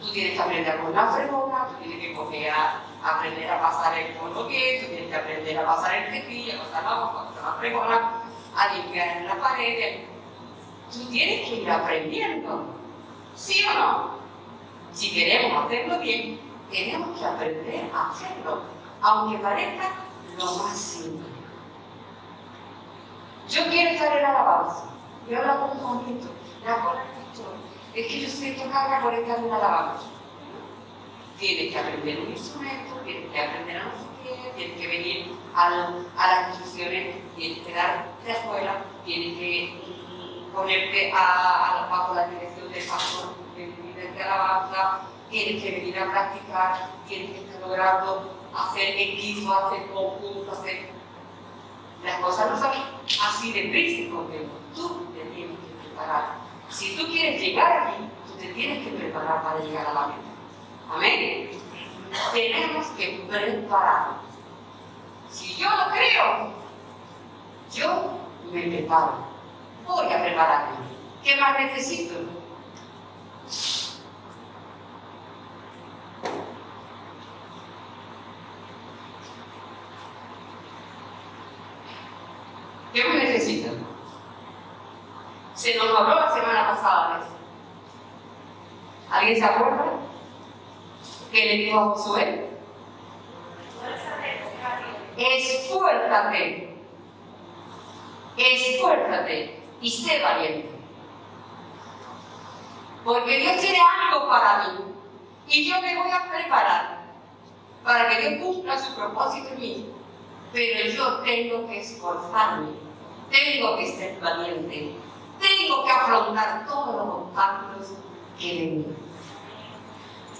Tú 0.03 0.11
tienes 0.11 0.33
que 0.33 0.41
aprender 0.41 0.81
con 0.81 0.93
la 0.93 1.07
fregona, 1.07 1.67
tú 1.69 1.75
tienes 1.81 1.99
que 1.99 2.13
coger 2.13 2.51
a 2.51 2.81
aprender 3.01 3.49
a 3.49 3.61
pasar 3.61 3.97
el 3.97 4.07
bien, 4.07 4.81
tú 4.81 4.87
tienes 4.87 5.07
que 5.09 5.15
aprender 5.15 5.57
a 5.57 5.65
pasar 5.65 5.95
el 5.95 6.13
cepillo, 6.13 6.53
a 6.61 6.65
pasar 6.65 6.83
la, 6.83 7.13
pasar 7.13 7.43
la 7.43 7.53
fregona, 7.53 8.11
a 8.55 8.73
limpiar 8.75 9.17
en 9.17 9.27
la 9.27 9.35
pared. 9.35 10.03
Tú 10.91 11.05
tienes 11.09 11.47
que 11.47 11.55
ir 11.55 11.71
aprendiendo, 11.71 12.65
¿sí 13.33 13.65
o 13.65 13.79
no? 13.79 14.09
Si 14.91 15.13
queremos 15.13 15.65
hacerlo 15.65 15.99
bien, 15.99 16.39
tenemos 16.69 17.17
que 17.17 17.25
aprender 17.25 17.89
a 17.93 18.09
hacerlo, 18.09 18.63
aunque 19.01 19.37
parezca 19.37 19.89
lo 20.37 20.45
más 20.57 20.77
simple. 20.77 21.27
Yo 23.49 23.63
quiero 23.69 23.91
estar 23.91 24.17
en 24.17 24.25
alabanza. 24.25 24.85
Yo 25.29 25.41
la 25.41 25.59
pongo 25.59 25.95
momento, 25.95 26.27
la 26.65 26.75
con 26.81 26.97
el 26.97 27.72
Es 27.95 28.07
que 28.07 28.21
yo 28.21 28.63
tocada 28.63 29.01
por 29.01 29.13
estar 29.13 29.37
en 29.37 29.51
alabanza 29.51 30.13
tienes 31.37 31.73
que 31.73 31.79
aprender 31.79 32.19
un 32.21 32.31
instrumento, 32.31 32.95
tienes 33.05 33.31
que 33.31 33.39
aprender 33.39 33.77
a 33.77 33.83
sé 33.83 34.07
qué, 34.23 34.51
tienes 34.55 34.79
que 34.79 34.87
venir 34.87 35.35
a, 35.53 35.91
las 36.17 36.49
instrucciones, 36.49 37.15
tienes 37.35 37.59
que 37.59 37.73
dar 37.73 38.07
la 38.25 38.33
escuela, 38.33 38.85
tienes 39.05 39.37
que 39.37 39.81
ponerte 40.53 41.11
a, 41.13 41.87
bajo 41.89 42.15
la 42.15 42.27
dirección 42.27 42.71
del 42.71 42.85
pastor 42.85 43.35
de, 43.55 44.11
de 44.11 44.23
alabanza, 44.23 45.01
tienes 45.29 45.61
que 45.61 45.71
venir 45.71 45.99
a 45.99 46.11
practicar, 46.11 46.89
tienes 47.07 47.31
que 47.31 47.39
estar 47.39 47.61
logrando 47.61 48.31
hacer 48.55 48.95
equipo, 48.97 49.53
hacer 49.53 49.91
conjunto, 49.91 50.51
hacer... 50.51 50.93
Las 52.03 52.19
cosas 52.19 52.51
no 52.51 52.59
son 52.59 52.71
así 53.21 53.53
de 53.53 53.69
prisa, 53.69 54.13
porque 54.13 54.45
tú 54.75 55.07
te 55.13 55.23
tienes 55.33 55.57
que 55.57 55.87
preparar. 55.87 56.42
Si 56.73 56.97
tú 56.97 57.05
quieres 57.05 57.39
llegar 57.39 57.87
allí, 57.87 58.09
tú 58.25 58.33
te 58.33 58.47
tienes 58.47 58.83
que 58.83 58.93
preparar 58.95 59.43
para 59.43 59.59
llegar 59.59 59.85
a 59.85 59.93
la 59.93 60.07
meta. 60.07 60.19
Amén. 60.91 61.51
Tenemos 62.33 62.87
que 62.97 63.25
prepararnos. 63.29 64.23
Si 65.29 65.55
yo 65.55 65.69
lo 65.69 65.91
creo, 65.91 66.53
yo 67.71 68.17
me 68.51 68.61
preparo. 68.63 69.27
Voy 69.85 70.11
a 70.11 70.23
prepararme. 70.23 70.77
¿Qué 71.23 71.35
más 71.35 71.59
necesito? 71.59 72.15
¿Qué 82.93 83.03
más 83.03 83.15
necesito? 83.15 83.83
Se 85.55 85.75
nos 85.75 85.97
habló 85.97 86.15
la 86.15 86.33
semana 86.33 86.67
pasada 86.67 87.17
de 87.17 87.23
eso. 87.23 87.33
¿Alguien 89.23 89.39
se 89.39 89.45
acuerda? 89.45 89.85
¿Qué 91.31 91.45
le 91.45 91.57
dijo 91.59 91.79
a 91.79 91.89
Josué? 91.91 92.49
Esfuérzate. 95.15 96.77
Esfuérzate 98.35 99.63
y 99.79 99.89
sé 99.89 100.21
valiente. 100.21 100.69
Porque 103.05 103.37
Dios 103.37 103.61
tiene 103.61 103.79
algo 103.79 104.27
para 104.27 104.67
mí. 104.67 104.93
Y 105.47 105.69
yo 105.69 105.81
me 105.81 105.95
voy 105.95 106.11
a 106.11 106.29
preparar 106.29 107.05
para 107.81 108.09
que 108.09 108.27
Dios 108.27 108.43
cumpla 108.43 108.77
su 108.77 108.93
propósito 108.93 109.53
en 109.53 109.59
mí. 109.61 109.89
Pero 110.51 110.89
yo 110.89 111.19
tengo 111.19 111.65
que 111.69 111.79
esforzarme. 111.79 112.71
Tengo 113.31 113.77
que 113.77 113.87
ser 113.87 114.19
valiente. 114.19 114.97
Tengo 115.39 115.85
que 115.85 115.91
afrontar 115.91 116.67
todos 116.67 116.95
los 116.97 117.15
obstáculos 117.15 117.93
que 118.37 118.59
vengan. 118.59 119.12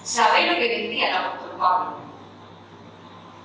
¿Sabéis 0.03 0.51
lo 0.51 0.55
que 0.55 0.67
decía 0.67 1.09
el 1.09 1.15
apóstol 1.15 1.57
Pablo? 1.57 1.93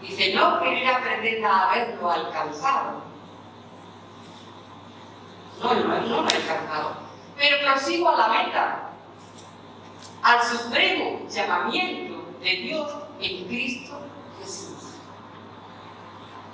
Dice, 0.01 0.35
no 0.35 0.61
querer 0.61 0.89
aprender 0.89 1.45
a 1.45 1.71
haberlo 1.71 2.11
alcanzado. 2.11 3.03
No, 5.61 5.75
no, 5.75 6.01
no 6.01 6.23
lo 6.23 6.29
he 6.29 6.35
alcanzado. 6.35 6.97
Pero 7.37 7.57
prosigo 7.61 8.09
a 8.09 8.17
la 8.17 8.29
meta, 8.29 8.91
al 10.23 10.43
supremo 10.43 11.29
llamamiento 11.29 12.25
de 12.41 12.51
Dios 12.51 12.93
en 13.21 13.45
Cristo 13.47 14.01
Jesús. 14.41 14.95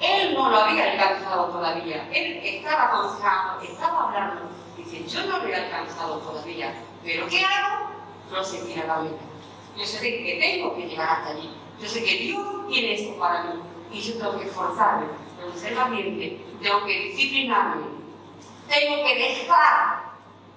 Él 0.00 0.34
no 0.34 0.50
lo 0.50 0.58
había 0.58 0.92
alcanzado 0.92 1.46
todavía. 1.46 2.08
Él 2.12 2.40
estaba 2.44 2.84
aconsejando, 2.84 3.62
estaba 3.62 4.08
hablando. 4.08 4.42
Dice, 4.76 5.06
yo 5.06 5.26
no 5.26 5.38
lo 5.38 5.48
he 5.48 5.54
alcanzado 5.54 6.18
todavía. 6.18 6.74
¿Pero 7.02 7.26
qué 7.26 7.42
hago? 7.42 7.90
Proseguir 8.30 8.82
a 8.82 8.86
la 8.86 8.96
meta. 8.98 9.34
Yo 9.76 9.84
sé 9.84 10.00
que 10.00 10.38
tengo 10.40 10.76
que 10.76 10.87
llegar 10.87 11.08
hasta 11.08 11.30
allí. 11.30 11.50
Yo 11.80 11.88
sé 11.88 12.04
que 12.04 12.16
Dios 12.18 12.68
tiene 12.68 12.94
eso 12.94 13.18
para 13.18 13.44
mí. 13.44 13.60
Y 13.90 14.00
yo 14.00 14.14
tengo 14.18 14.38
que 14.38 14.46
esforzarme, 14.46 15.06
tengo 15.38 15.52
que 15.52 15.58
ser 15.58 15.74
valiente, 15.74 16.44
tengo 16.60 16.84
que 16.84 17.00
disciplinarme. 17.00 17.87
Tengo 18.68 19.04
que 19.04 19.14
dejar 19.14 20.04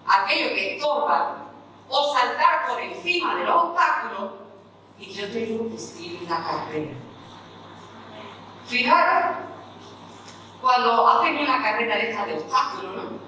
aquello 0.08 0.56
que 0.56 0.76
estorba 0.76 1.46
o 1.90 2.14
saltar 2.14 2.68
por 2.68 2.80
encima 2.80 3.36
de 3.36 3.46
los 3.46 3.64
obstáculos 3.64 4.32
y 4.98 5.12
yo 5.12 5.30
tengo 5.32 5.70
que 5.70 5.78
seguir 5.78 6.22
la 6.30 6.44
carrera. 6.44 6.94
Fijaros, 8.66 9.38
cuando 10.62 11.08
hacen 11.08 11.38
una 11.38 11.62
carrera 11.62 11.98
de 11.98 12.10
esta 12.10 12.26
de 12.26 12.34
obstáculos, 12.34 12.96
¿no? 12.96 13.20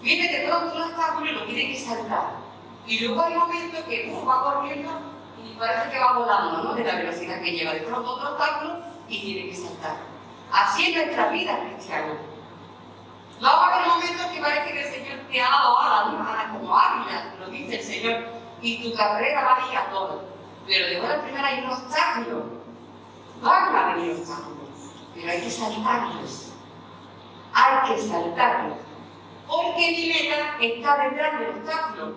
Viene 0.00 0.38
de 0.38 0.48
pronto 0.48 0.74
un 0.74 0.82
obstáculo 0.82 1.30
y 1.30 1.34
lo 1.34 1.44
tiene 1.44 1.72
que 1.72 1.78
saltar. 1.78 2.43
Y 2.86 3.00
luego 3.00 3.22
hay 3.22 3.34
momentos 3.34 3.80
que 3.84 4.10
uno 4.12 4.26
va 4.26 4.42
corriendo 4.42 4.90
y 5.42 5.54
parece 5.54 5.90
que 5.90 5.98
va 5.98 6.18
volando, 6.18 6.62
¿no? 6.62 6.74
De 6.74 6.84
la 6.84 6.96
velocidad 6.96 7.40
que 7.40 7.52
lleva. 7.52 7.72
De 7.72 7.86
otro 7.86 8.00
obstáculo 8.00 8.78
y 9.08 9.20
tiene 9.20 9.50
que 9.50 9.56
saltar. 9.56 9.96
Así 10.52 10.90
es 10.90 10.96
nuestra 10.96 11.28
vida 11.28 11.58
cristiana. 11.60 12.14
No 13.40 13.48
va 13.48 13.82
a 13.82 13.88
momentos 13.88 14.26
que 14.26 14.40
parece 14.40 14.72
que 14.72 14.80
el 14.80 14.92
Señor 14.92 15.18
te 15.30 15.40
ha 15.40 15.50
dado 15.50 15.78
alas, 15.78 16.52
como 16.52 16.78
águila, 16.78 17.34
lo 17.40 17.48
dice 17.48 17.76
el 17.76 17.82
Señor, 17.82 18.24
y 18.62 18.82
tu 18.82 18.96
carrera 18.96 19.44
va 19.44 19.56
a 19.56 19.70
ir 19.70 19.76
a 19.76 19.90
todo. 19.90 20.24
Pero 20.66 20.86
de 20.86 21.00
buena 21.00 21.22
primera 21.22 21.48
hay 21.48 21.64
un 21.64 21.70
obstáculo. 21.70 22.44
Van 23.42 23.76
a 23.76 23.94
venir 23.94 24.12
obstáculos, 24.12 24.68
pero 25.14 25.30
hay 25.30 25.40
que 25.40 25.50
saltarlos. 25.50 26.52
Hay 27.52 27.88
que 27.88 28.02
saltarlos. 28.02 28.78
Porque 29.46 29.90
mi 29.90 30.08
meta 30.08 30.56
está 30.60 31.08
detrás 31.08 31.40
del 31.40 31.50
obstáculo. 31.50 32.14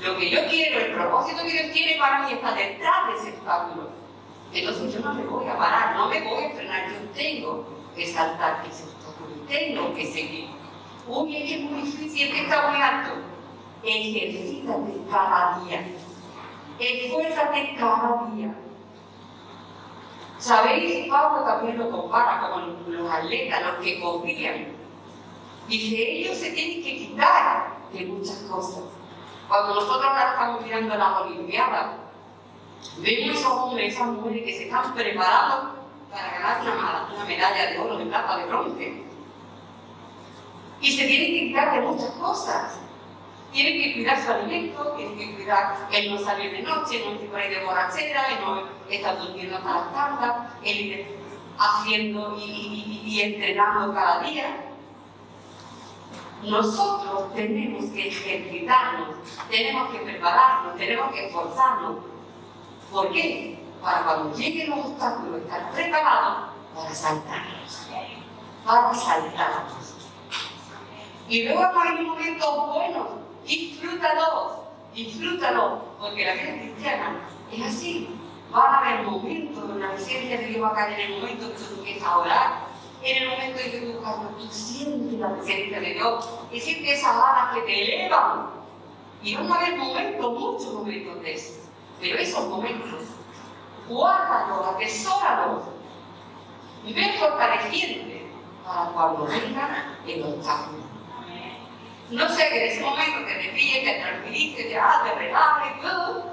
Lo 0.00 0.16
que 0.16 0.30
yo 0.30 0.46
quiero, 0.48 0.78
el 0.78 0.92
propósito 0.92 1.42
que 1.42 1.52
Dios 1.52 1.72
quiere 1.72 1.98
para 1.98 2.22
mí 2.22 2.32
está 2.32 2.54
detrás 2.54 3.08
de 3.08 3.14
ese 3.14 3.36
obstáculo. 3.36 3.90
Entonces 4.52 4.94
yo 4.94 5.00
no 5.00 5.14
me 5.14 5.24
voy 5.24 5.48
a 5.48 5.58
parar, 5.58 5.96
no 5.96 6.08
me 6.08 6.22
voy 6.22 6.44
a 6.44 6.50
frenar, 6.50 6.88
yo 6.88 7.10
tengo 7.14 7.66
que 7.94 8.06
saltar 8.06 8.64
ese 8.68 8.84
obstáculo, 8.84 9.42
tengo 9.48 9.94
que 9.94 10.06
seguir. 10.06 10.50
Uy, 11.06 11.36
es 11.36 11.42
que 11.44 11.54
es 11.56 11.70
muy 11.70 11.82
difícil, 11.82 12.28
es 12.28 12.34
que 12.34 12.42
está 12.42 12.70
muy 12.70 12.80
alto. 12.80 13.10
Ejercítate 13.82 14.92
cada 15.10 15.60
día. 15.64 15.86
Esfuérzate 16.78 17.74
cada 17.76 18.30
día. 18.32 18.54
¿Sabéis? 20.38 21.08
Pablo 21.08 21.44
también 21.44 21.78
lo 21.78 21.90
compara 21.90 22.50
con 22.52 22.92
los 22.92 23.10
atletas, 23.10 23.62
los 23.62 23.84
que 23.84 24.00
corrían. 24.00 24.68
Dice, 25.66 25.96
ellos 25.96 26.36
se 26.36 26.52
tienen 26.52 26.82
que 26.82 26.96
quitar 26.96 27.78
de 27.92 28.06
muchas 28.06 28.36
cosas. 28.48 28.84
Cuando 29.48 29.74
nosotros 29.74 30.04
ahora 30.04 30.32
estamos 30.32 30.62
mirando 30.62 30.94
las 30.94 31.20
Olimpiadas, 31.22 31.86
vemos 32.98 33.38
esos 33.38 33.52
hombres, 33.52 33.94
esas 33.94 34.08
mujeres 34.08 34.44
que 34.44 34.52
se 34.52 34.64
están 34.64 34.94
preparando 34.94 35.74
para 36.10 36.30
ganar 36.32 36.60
una, 36.62 37.08
una 37.14 37.24
medalla 37.24 37.70
de 37.70 37.78
oro, 37.78 37.96
de 37.96 38.06
plata, 38.06 38.36
de 38.36 38.44
bronce. 38.44 39.04
Y 40.80 40.92
se 40.92 41.06
tienen 41.06 41.32
que 41.32 41.48
quitar 41.48 41.72
de 41.72 41.80
muchas 41.80 42.10
cosas. 42.10 42.78
Tienen 43.50 43.82
que 43.82 43.94
cuidar 43.94 44.22
su 44.22 44.30
alimento, 44.30 44.92
tienen 44.92 45.16
que 45.16 45.34
cuidar 45.34 45.88
el 45.90 46.14
no 46.14 46.20
salir 46.20 46.52
de 46.52 46.62
noche, 46.62 47.02
no 47.02 47.12
ir 47.12 47.30
por 47.30 47.40
ahí 47.40 47.48
de 47.48 47.64
borrachera, 47.64 48.26
el 48.28 48.44
no 48.44 48.62
estar 48.90 49.18
durmiendo 49.18 49.56
hasta 49.56 49.74
las 49.74 49.92
tantas, 49.94 50.52
el 50.62 50.80
ir 50.80 51.18
haciendo 51.58 52.36
y, 52.38 52.42
y, 52.42 53.02
y 53.06 53.20
entrenando 53.22 53.94
cada 53.94 54.20
día. 54.20 54.67
Nosotros 56.42 57.34
tenemos 57.34 57.86
que 57.86 58.08
ejercitarnos, 58.08 59.16
tenemos 59.50 59.90
que 59.90 59.98
prepararnos, 59.98 60.76
tenemos 60.76 61.12
que 61.12 61.26
esforzarnos. 61.26 61.96
¿Por 62.90 63.12
qué? 63.12 63.58
Para 63.82 64.04
cuando 64.04 64.36
lleguen 64.36 64.70
los 64.70 64.86
obstáculos 64.86 65.42
estar 65.42 65.70
preparados 65.72 66.50
para 66.74 66.94
saltarlos. 66.94 67.88
Para 68.64 68.94
saltarlos. 68.94 69.94
Y 71.28 71.42
luego 71.44 71.62
hay 71.78 72.04
momentos 72.04 72.74
buenos, 72.74 73.08
disfrútalos, 73.44 74.52
disfrútalos, 74.94 75.80
porque 76.00 76.24
la 76.24 76.32
vida 76.34 76.52
cristiana 76.60 77.20
es 77.52 77.66
así. 77.66 78.08
Van 78.50 78.74
a 78.74 78.78
haber 78.78 79.06
momentos 79.06 79.68
donde 79.68 79.86
la 79.86 79.92
presencia 79.92 80.38
de 80.38 80.46
Dios 80.46 80.62
va 80.62 80.68
a 80.68 80.74
caer 80.74 81.00
en 81.00 81.12
el 81.12 81.20
momento 81.20 81.52
que 81.52 81.58
tú 81.58 81.74
empiezas 81.78 82.08
a 82.08 82.18
orar, 82.18 82.67
en 83.02 83.22
el 83.22 83.28
momento 83.28 83.60
en 83.60 83.70
que 83.70 83.78
tú, 83.78 84.00
cuando 84.00 84.28
tú 84.30 84.48
sientes 84.50 85.18
la 85.18 85.34
presencia 85.34 85.80
de 85.80 85.94
Dios 85.94 86.28
y 86.52 86.60
sientes 86.60 86.98
esas 86.98 87.14
alas 87.14 87.54
que 87.54 87.60
te 87.62 88.04
elevan. 88.04 88.50
Y 89.22 89.34
van 89.34 89.50
a 89.50 89.54
haber 89.56 89.76
momentos, 89.76 90.38
muchos 90.38 90.74
momentos 90.74 91.22
de 91.22 91.34
esos. 91.34 91.56
Pero 92.00 92.18
esos 92.18 92.48
momentos, 92.48 93.02
guárdalos, 93.88 94.66
atesóralos 94.74 95.62
y 96.84 96.92
ven 96.92 97.14
fortaleciéndote 97.18 98.26
para 98.64 98.90
cuando 98.92 99.26
venga 99.26 99.96
el 100.06 100.22
obstáculo. 100.22 100.78
No 102.10 102.28
sé 102.28 102.48
que 102.48 102.64
en 102.64 102.72
ese 102.72 102.80
momento 102.80 103.26
te 103.26 103.34
te 103.34 103.48
pille, 103.50 103.84
te 103.84 104.00
tranquilices, 104.00 104.68
te, 104.68 104.78
ah, 104.78 105.02
te 105.04 105.18
relajes 105.18 105.76
y 105.76 105.80
todo. 105.82 106.24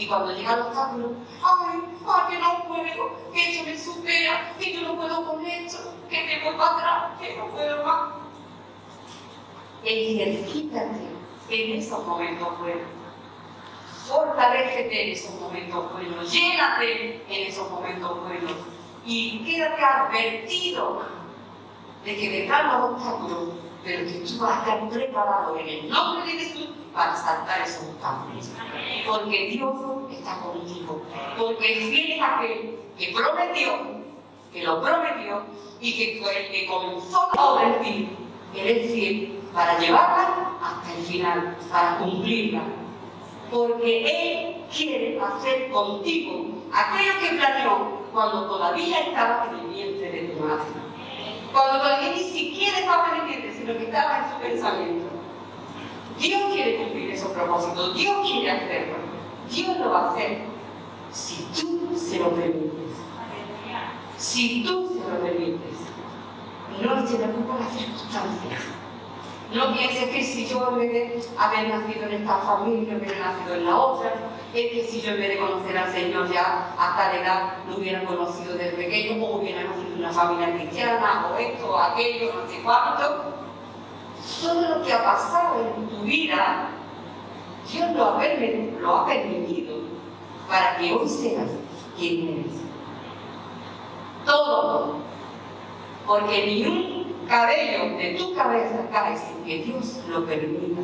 Y 0.00 0.06
cuando 0.06 0.32
llega 0.32 0.54
el 0.54 0.60
obstáculo, 0.60 1.12
ay, 1.44 1.78
ay, 2.08 2.22
que 2.30 2.38
no 2.38 2.64
puedo, 2.66 3.32
que 3.34 3.52
eso 3.52 3.64
me 3.64 3.78
supera, 3.78 4.54
que 4.58 4.72
yo 4.72 4.80
no 4.80 4.96
puedo 4.96 5.26
con 5.26 5.44
esto, 5.44 5.92
que 6.08 6.24
me 6.24 6.42
voy 6.42 6.56
para 6.56 6.76
atrás, 6.76 7.20
que 7.20 7.36
no 7.36 7.48
puedo 7.48 7.84
más. 7.84 8.14
Ejercítate 9.84 11.00
en 11.50 11.78
esos 11.78 12.06
momentos 12.06 12.58
buenos. 12.60 12.88
Fortalecete 14.08 15.04
en 15.04 15.12
esos 15.12 15.38
momentos 15.38 15.92
buenos. 15.92 16.32
Llénate 16.32 17.22
en 17.28 17.48
esos 17.48 17.70
momentos 17.70 18.22
buenos. 18.22 18.52
Y 19.04 19.44
quédate 19.44 19.84
advertido 19.84 21.02
de 22.06 22.16
que 22.16 22.28
vendrán 22.30 22.68
los 22.68 22.92
obstáculos, 22.92 23.48
pero 23.84 24.10
que 24.10 24.20
tú 24.20 24.38
vas 24.38 24.50
a 24.50 24.60
estar 24.60 24.88
preparado 24.88 25.58
en 25.58 25.68
el 25.68 25.90
nombre 25.90 26.24
de 26.24 26.38
Jesús 26.38 26.79
para 26.92 27.16
saltar 27.16 27.62
esos 27.62 27.88
obstáculos. 27.88 28.50
Porque 29.06 29.50
Dios 29.50 29.74
está 30.10 30.40
contigo. 30.40 31.02
Porque 31.38 31.74
fiel 31.90 32.12
es 32.12 32.22
aquel 32.22 32.78
que 32.98 33.12
prometió, 33.14 33.72
que 34.52 34.62
lo 34.62 34.82
prometió 34.82 35.42
y 35.80 35.92
que 35.96 36.20
fue 36.20 36.46
el 36.46 36.52
que 36.52 36.66
comenzó 36.66 37.30
a 37.36 37.44
obra 37.44 37.80
es 38.54 38.92
fiel 38.92 39.40
para 39.54 39.78
llevarla 39.78 40.58
hasta 40.62 40.92
el 40.94 41.04
final, 41.04 41.56
para 41.70 41.98
cumplirla. 41.98 42.62
Porque 43.50 44.04
Él 44.04 44.64
quiere 44.70 45.20
hacer 45.20 45.70
contigo 45.70 46.46
aquello 46.72 47.12
que 47.20 47.36
planeó 47.36 48.00
cuando 48.12 48.46
todavía 48.46 49.00
estaba 49.00 49.48
en 49.50 49.58
el 49.58 49.66
vientre 49.68 50.10
de 50.10 50.28
tu 50.28 50.40
madre. 50.40 50.64
Cuando 51.52 51.78
todavía 51.78 52.12
ni 52.12 52.22
siquiera 52.22 52.78
estaba 52.78 53.08
en 53.08 53.20
el 53.22 53.26
vientre, 53.28 53.54
sino 53.54 53.72
que 53.76 53.84
estaba 53.84 54.18
en 54.18 54.32
su 54.32 54.38
pensamiento. 54.40 55.09
Dios 56.20 56.52
quiere 56.52 56.76
cumplir 56.76 57.10
esos 57.10 57.32
propósitos, 57.32 57.94
Dios 57.94 58.30
quiere 58.30 58.50
hacerlo. 58.50 58.94
Dios 59.50 59.78
lo 59.78 59.90
va 59.90 60.08
a 60.08 60.10
hacer 60.12 60.42
si 61.10 61.48
tú 61.58 61.90
se 61.96 62.18
lo 62.18 62.30
permites. 62.30 62.70
Si 64.18 64.62
tú 64.62 64.88
se 64.88 65.10
lo 65.10 65.18
permites. 65.18 65.78
No 66.82 67.06
se 67.06 67.16
preocupa 67.16 67.58
las 67.58 67.72
circunstancias. 67.72 68.62
No 69.54 69.74
pienses 69.74 70.10
que 70.10 70.22
si 70.22 70.46
yo 70.46 70.68
en 70.68 70.78
vez 70.78 70.92
de 70.92 71.24
haber 71.36 71.68
nacido 71.68 72.04
en 72.04 72.12
esta 72.12 72.36
familia, 72.38 72.96
hubiera 72.96 73.18
nacido 73.18 73.54
en 73.54 73.64
la 73.64 73.76
otra, 73.76 74.12
es 74.54 74.70
que 74.70 74.86
si 74.88 75.00
yo 75.00 75.12
en 75.12 75.20
vez 75.20 75.28
de 75.30 75.38
conocer 75.38 75.76
al 75.76 75.92
Señor 75.92 76.32
ya 76.32 76.74
a 76.78 76.96
tal 76.96 77.16
edad 77.16 77.54
lo 77.68 77.78
hubiera 77.78 78.04
conocido 78.04 78.54
desde 78.56 78.76
pequeño, 78.76 79.24
o 79.24 79.38
hubiera 79.38 79.64
nacido 79.64 79.94
en 79.94 79.98
una 79.98 80.12
familia 80.12 80.54
cristiana, 80.54 81.26
o 81.28 81.38
esto, 81.38 81.72
o 81.72 81.78
aquello, 81.78 82.32
no 82.34 82.48
sé 82.48 82.62
cuánto. 82.62 83.40
Todo 84.42 84.78
lo 84.78 84.84
que 84.84 84.92
ha 84.92 85.02
pasado 85.02 85.74
en 85.76 85.88
tu 85.88 86.02
vida, 86.02 86.68
Dios 87.70 87.90
lo 87.92 88.04
ha, 88.04 89.06
permitido, 89.06 89.76
para 90.48 90.76
que 90.76 90.92
hoy 90.92 91.08
seas 91.08 91.48
quien 91.96 92.28
eres. 92.28 92.60
Todo. 94.26 94.96
Porque 96.06 96.46
ni 96.46 96.64
un 96.66 97.26
cabello 97.26 97.96
de 97.96 98.14
tu 98.18 98.34
cabeza 98.34 98.88
cae 98.92 99.16
sin 99.16 99.44
que 99.44 99.64
Dios 99.64 100.00
lo 100.08 100.26
permita. 100.26 100.82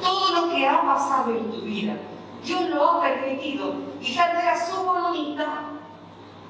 Todo 0.00 0.40
lo 0.40 0.54
que 0.54 0.66
ha 0.66 0.82
pasado 0.82 1.30
en 1.32 1.50
tu 1.50 1.62
vida, 1.62 1.96
Dios 2.44 2.68
lo 2.70 2.84
ha 2.84 3.02
permitido. 3.02 3.74
Quizás 4.00 4.32
no 4.32 4.40
era 4.40 4.66
su 4.66 4.82
voluntad, 4.84 5.62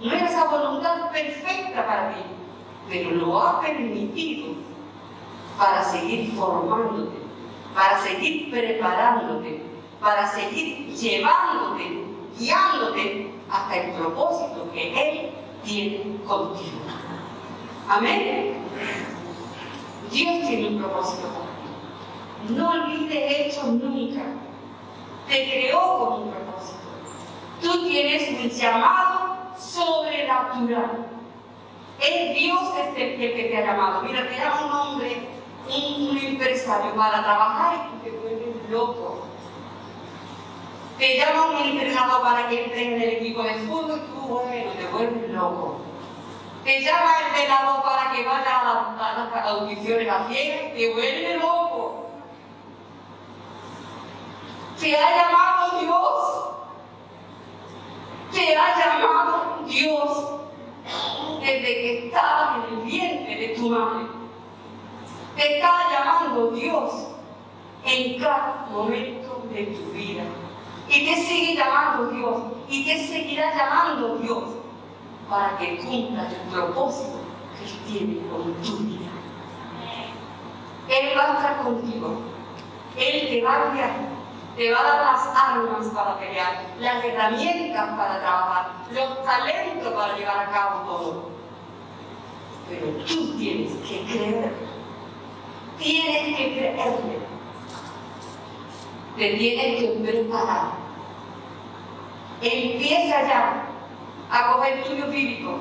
no 0.02 0.12
era 0.12 0.28
esa 0.28 0.44
voluntad 0.44 1.10
perfecta 1.10 1.86
para 1.86 2.14
ti, 2.14 2.20
pero 2.90 3.10
lo 3.12 3.40
ha 3.40 3.60
permitido 3.60 4.67
para 5.58 5.82
seguir 5.82 6.32
formándote, 6.34 7.18
para 7.74 7.98
seguir 8.00 8.50
preparándote, 8.50 9.62
para 10.00 10.26
seguir 10.28 10.94
llevándote, 10.94 12.04
guiándote 12.38 13.34
hasta 13.50 13.76
el 13.76 13.92
propósito 13.92 14.70
que 14.72 14.92
Él 14.92 15.30
tiene 15.64 16.16
contigo. 16.24 16.78
Amén. 17.88 18.54
Dios 20.10 20.46
tiene 20.46 20.68
un 20.68 20.78
propósito. 20.78 21.28
No 22.50 22.70
olvides 22.70 23.48
esto 23.48 23.66
nunca. 23.66 24.22
Te 25.28 25.50
creó 25.50 25.98
con 25.98 26.22
un 26.22 26.30
propósito. 26.30 26.78
Tú 27.60 27.88
tienes 27.88 28.28
un 28.40 28.48
llamado 28.48 29.36
sobrenatural. 29.58 31.08
Es 32.00 32.38
Dios 32.38 32.62
es 32.78 32.88
el 32.96 33.18
que 33.18 33.48
te 33.50 33.56
ha 33.56 33.66
llamado. 33.66 34.02
Mira, 34.02 34.28
te 34.28 34.36
llama 34.36 34.66
un 34.66 34.72
hombre, 34.72 35.28
un, 35.68 36.18
empresario 36.18 36.94
para 36.94 37.22
trabajar 37.22 37.90
y 37.96 38.04
te 38.04 38.10
vuelves 38.16 38.70
loco. 38.70 39.24
Te 40.98 41.16
llama 41.16 41.46
un 41.46 41.56
entrenador 41.56 42.22
para 42.22 42.48
que 42.48 42.64
entres 42.64 42.82
en 42.82 42.94
el 42.94 43.08
equipo 43.10 43.42
de 43.42 43.54
fútbol 43.54 44.02
y 44.04 44.12
tú, 44.12 44.20
bueno, 44.20 44.72
te 44.72 44.86
vuelves 44.86 45.30
loco. 45.30 45.80
Te 46.64 46.80
llama 46.82 47.12
el 47.24 47.40
velador 47.40 47.82
para 47.82 48.12
que 48.12 48.24
vaya 48.24 48.60
a, 48.60 49.30
las 49.32 49.46
audiciones 49.46 50.08
a 50.08 50.26
ciegas 50.28 50.60
y 50.74 50.78
te 50.78 50.92
vuelves 50.92 51.40
loco. 51.40 52.06
Te 54.80 54.96
ha 54.96 55.16
llamado 55.16 55.80
Dios. 55.80 56.48
Te 58.32 58.56
ha 58.56 58.78
llamado 58.78 59.64
Dios 59.66 60.38
desde 61.40 61.62
que 61.62 62.06
estabas 62.06 62.56
en 62.56 62.78
el 62.78 62.84
vientre 62.84 63.36
de 63.36 63.48
tu 63.54 63.70
madre. 63.70 64.17
Te 65.38 65.56
está 65.56 65.88
llamando 65.88 66.50
Dios 66.50 66.92
en 67.84 68.20
cada 68.20 68.66
momento 68.72 69.44
de 69.52 69.66
tu 69.66 69.92
vida. 69.92 70.24
Y 70.88 71.06
te 71.06 71.14
sigue 71.14 71.54
llamando 71.54 72.08
Dios. 72.08 72.42
Y 72.68 72.84
te 72.84 73.06
seguirá 73.06 73.56
llamando 73.56 74.16
Dios 74.16 74.42
para 75.30 75.56
que 75.58 75.76
cumpla 75.76 76.28
el 76.28 76.50
propósito 76.50 77.20
que 77.56 77.66
Él 77.66 77.78
tiene 77.86 78.28
con 78.28 78.52
tu 78.54 78.78
vida. 78.78 79.10
Él 80.88 81.16
va 81.16 81.22
a 81.22 81.36
estar 81.36 81.62
contigo. 81.62 82.18
Él 82.96 83.28
te 83.28 83.42
va 83.44 83.54
a 83.54 83.74
guiar 83.74 84.18
te 84.56 84.72
va 84.72 84.80
a 84.80 84.82
dar 84.82 85.00
las 85.04 85.26
armas 85.36 85.86
para 85.94 86.18
pelear, 86.18 86.64
las 86.80 87.04
herramientas 87.04 87.90
para 87.96 88.18
trabajar, 88.18 88.72
los 88.90 89.22
talentos 89.22 89.92
para 89.92 90.16
llevar 90.16 90.48
a 90.48 90.50
cabo 90.50 90.80
todo. 90.80 91.30
Pero 92.68 92.88
tú 93.06 93.38
tienes 93.38 93.72
que 93.88 94.02
creer. 94.02 94.77
Tienes 95.78 96.36
que 96.36 96.52
creerle. 96.54 97.18
Te 99.16 99.34
tienes 99.34 99.80
que 99.80 99.88
preparar. 100.00 100.72
Empieza 102.40 103.22
ya 103.22 103.64
a 104.30 104.52
coger 104.52 104.78
estudio 104.78 105.06
bíblico. 105.08 105.58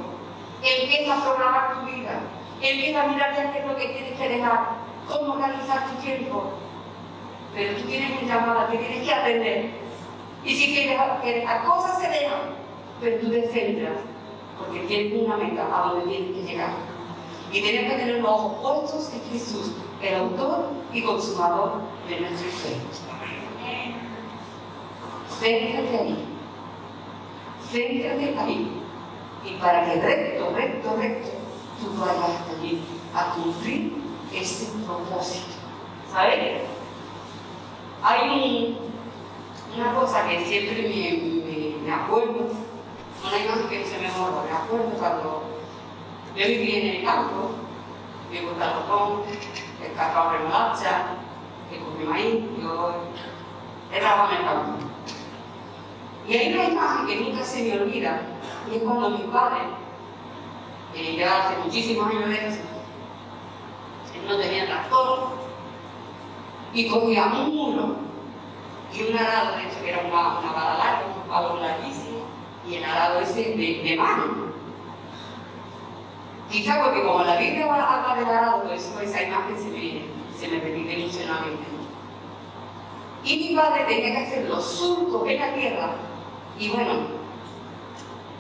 Empieza 0.64 1.18
a 1.18 1.24
programar 1.24 1.74
tu 1.74 1.92
vida. 1.92 2.20
Empieza 2.62 3.04
a 3.04 3.08
mirar 3.08 3.36
ya 3.36 3.52
qué 3.52 3.60
es 3.60 3.66
lo 3.66 3.76
que 3.76 3.88
tienes 3.88 4.20
que 4.20 4.30
dejar. 4.30 4.70
Cómo 5.08 5.34
organizar 5.34 5.90
tu 5.90 6.02
tiempo 6.02 6.54
pero 7.58 7.76
tú 7.76 7.88
tienes 7.88 8.22
un 8.22 8.28
llamado 8.28 8.70
que 8.70 8.78
tienes 8.78 9.04
que 9.04 9.14
atender. 9.14 9.72
Y 10.46 10.56
si 10.56 10.74
quieres 10.74 11.00
que 11.24 11.44
las 11.44 11.66
cosas 11.66 12.00
se 12.00 12.08
dejan, 12.08 12.40
pero 13.02 13.20
tú 13.20 13.32
te 13.32 13.48
centras, 13.48 13.98
porque 14.60 14.82
tienes 14.82 15.24
una 15.24 15.38
meta 15.38 15.66
a 15.66 15.90
donde 15.90 16.06
tienes 16.06 16.36
que 16.36 16.44
llegar. 16.44 16.70
Y 17.52 17.62
tienes 17.62 17.92
que 17.92 17.98
tener 17.98 18.20
los 18.20 18.30
ojos 18.30 18.62
puestos 18.62 19.14
en 19.14 19.32
Jesús, 19.32 19.72
el 20.02 20.16
autor 20.16 20.70
y 20.94 21.02
consumador 21.04 21.82
de 22.08 22.20
nuestra 22.20 22.50
fe. 22.50 22.78
Céntrate 25.40 25.98
ahí. 25.98 26.26
Céntrate 27.72 28.40
ahí. 28.40 28.82
Y 29.46 29.54
para 29.62 29.86
que 29.86 30.02
recto, 30.02 30.52
recto, 30.56 30.96
recto, 30.98 31.30
tú 31.80 32.00
vayas 32.00 32.42
allí 32.50 32.82
a 33.14 33.34
cumplir 33.34 33.94
ese 34.34 34.72
propósito. 34.86 35.56
¿Sabes? 36.12 36.62
Hay 38.02 38.78
una 39.76 39.94
cosa 39.94 40.28
que 40.28 40.46
siempre 40.46 40.82
me, 40.84 41.86
me, 41.86 41.94
acuerdo, 41.94 42.50
una 43.26 43.38
imagen 43.38 43.70
que 43.70 43.86
se 43.86 43.98
me 44.00 44.10
borra, 44.12 44.44
me 44.44 44.56
acuerdo 44.56 44.98
cuando 44.98 45.44
yo 46.36 46.48
vivía 46.48 46.80
en 46.80 46.96
el 46.98 47.06
campo, 47.06 47.52
me 48.32 48.42
gusta 48.42 48.66
el 48.66 49.67
el 49.88 49.96
cacao 49.96 50.32
remolacha, 50.32 51.06
el 51.72 51.80
comí 51.80 52.06
maíz, 52.06 52.44
yo 52.62 52.94
en 53.92 53.96
el 53.96 54.02
campo. 54.02 54.74
Y 56.28 56.34
hay 56.34 56.54
una 56.54 56.66
imagen 56.66 57.08
que 57.08 57.16
nunca 57.22 57.44
se 57.44 57.64
me 57.64 57.82
olvida, 57.82 58.22
y 58.70 58.76
es 58.76 58.84
cuando 58.84 59.12
mi 59.12 59.24
padre, 59.32 59.60
eh, 60.94 61.16
ya 61.18 61.46
hace 61.46 61.58
muchísimos 61.64 62.10
años 62.10 62.30
de 62.30 62.48
eso, 62.48 62.60
él 64.14 64.28
no 64.28 64.38
tenía 64.38 64.66
tractor, 64.66 65.30
y 66.74 66.90
cogía 66.90 67.26
un 67.28 67.56
muro 67.56 67.96
y 68.94 69.04
un 69.04 69.18
arado, 69.18 69.56
de 69.56 69.68
hecho 69.68 69.82
que 69.82 69.90
era 69.90 70.00
una, 70.00 70.40
una 70.40 70.52
vara 70.52 70.78
larga, 70.78 71.06
un 71.16 71.30
palo 71.30 71.62
larguísimo, 71.62 72.26
y 72.68 72.76
el 72.76 72.84
arado 72.84 73.22
ese 73.22 73.56
de, 73.56 73.82
de 73.84 73.96
mano. 73.96 74.47
Quizá 76.50 76.82
porque 76.84 77.04
como 77.04 77.24
la 77.24 77.36
Biblia 77.38 77.66
habla 77.66 78.16
del 78.16 78.30
arado, 78.30 78.64
pues 78.64 78.94
esa 79.02 79.24
imagen 79.24 79.58
se 79.58 79.70
me, 79.70 80.06
se 80.38 80.48
me 80.48 80.64
repite 80.64 80.98
mucho. 80.98 81.20
Y 83.24 83.50
mi 83.50 83.56
padre 83.56 83.84
tenía 83.84 84.12
que 84.12 84.26
hacer 84.26 84.50
los 84.50 84.64
surcos 84.64 85.28
en 85.28 85.40
la 85.40 85.54
tierra, 85.54 85.90
y 86.58 86.70
bueno, 86.70 86.94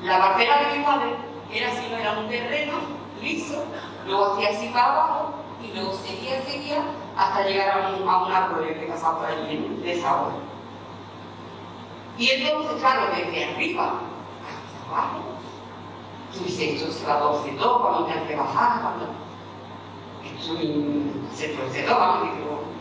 la 0.03 0.19
partera 0.19 0.69
de 0.69 0.77
mi 0.77 0.83
padre 0.85 1.15
era 1.51 1.71
así, 1.71 1.87
no 1.91 1.97
era 1.97 2.19
un 2.19 2.29
terreno 2.29 2.73
liso, 3.21 3.65
luego 4.05 4.33
hacía 4.33 4.49
así 4.49 4.67
para 4.69 4.93
abajo, 4.93 5.33
y 5.61 5.73
luego 5.73 5.93
seguía, 5.93 6.41
seguía, 6.43 6.83
hasta 7.17 7.43
llegar 7.43 7.71
a 7.71 7.89
un, 7.89 8.07
a 8.07 8.25
un 8.25 8.31
arroyo 8.31 8.79
que 8.79 8.85
pasaba 8.85 9.19
por 9.19 9.29
allí 9.29 9.57
de 9.83 9.91
esa 9.91 10.21
hora. 10.21 10.35
Y 12.17 12.29
entonces, 12.29 12.79
claro, 12.79 13.07
desde 13.15 13.45
arriba 13.45 13.99
hasta 14.47 14.89
abajo, 14.89 15.19
se 16.45 17.05
va 17.05 17.19
todo, 17.19 17.81
cuando 17.81 18.05
te 18.05 18.27
que 18.27 18.35
bajar, 18.35 18.81
cuando... 18.81 19.27
Se 21.33 21.49
procedó, 21.49 21.99
vamos, 21.99 22.29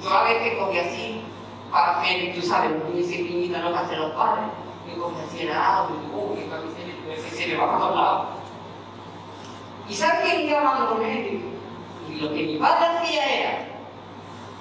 yo 0.03 0.11
a 0.11 0.25
veces 0.25 0.59
cogí 0.59 0.79
así, 0.79 1.23
para 1.71 2.01
hacer, 2.01 2.35
tú 2.35 2.43
sabes, 2.43 2.73
se 3.07 3.23
limitan 3.23 3.65
lo 3.65 3.73
que 3.73 3.79
hacen 3.79 4.01
los 4.01 4.13
padres, 4.13 4.45
yo 4.87 5.03
cogí 5.03 5.17
así 5.27 5.41
el 5.41 5.51
arado, 5.51 5.89
y 5.91 6.15
uy, 6.15 6.53
a 6.53 6.59
mí 6.59 6.71
se 7.35 7.47
me, 7.47 7.53
me 7.53 7.57
va 7.59 7.67
para 7.67 7.79
todos 7.79 7.97
lados. 7.97 8.27
¿Y 9.89 9.95
sabes 9.95 10.21
quién 10.23 10.49
iba 10.49 10.59
hablando 10.59 10.95
con 10.95 11.05
él? 11.05 11.45
Y 12.11 12.21
lo 12.21 12.29
que 12.29 12.43
mi 12.43 12.57
padre 12.57 12.87
hacía 12.87 13.41
era, 13.41 13.69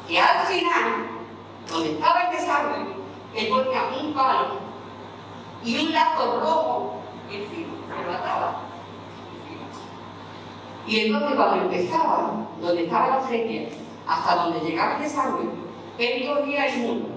que 0.07 0.19
al 0.19 0.45
final, 0.45 1.07
donde 1.69 1.91
estaba 1.93 2.23
el 2.23 2.37
desarrollo, 2.37 2.95
él 3.35 3.47
ponía 3.49 3.83
un 4.01 4.13
palo 4.13 4.59
y 5.63 5.79
un 5.79 5.93
lazo 5.93 6.39
rojo 6.39 7.01
encima, 7.31 7.73
se 7.87 8.05
lo 8.05 8.13
ataba. 8.13 8.64
Y 10.87 10.99
entonces 10.99 11.35
cuando 11.35 11.65
empezaba, 11.65 12.47
donde 12.61 12.83
estaba 12.83 13.07
la 13.07 13.15
acequia, 13.15 13.67
hasta 14.07 14.35
donde 14.35 14.59
llegaba 14.59 14.97
el 14.97 15.03
desarrollo, 15.03 15.51
él 15.97 16.27
cogía 16.27 16.67
el 16.67 16.79
mundo. 16.81 17.09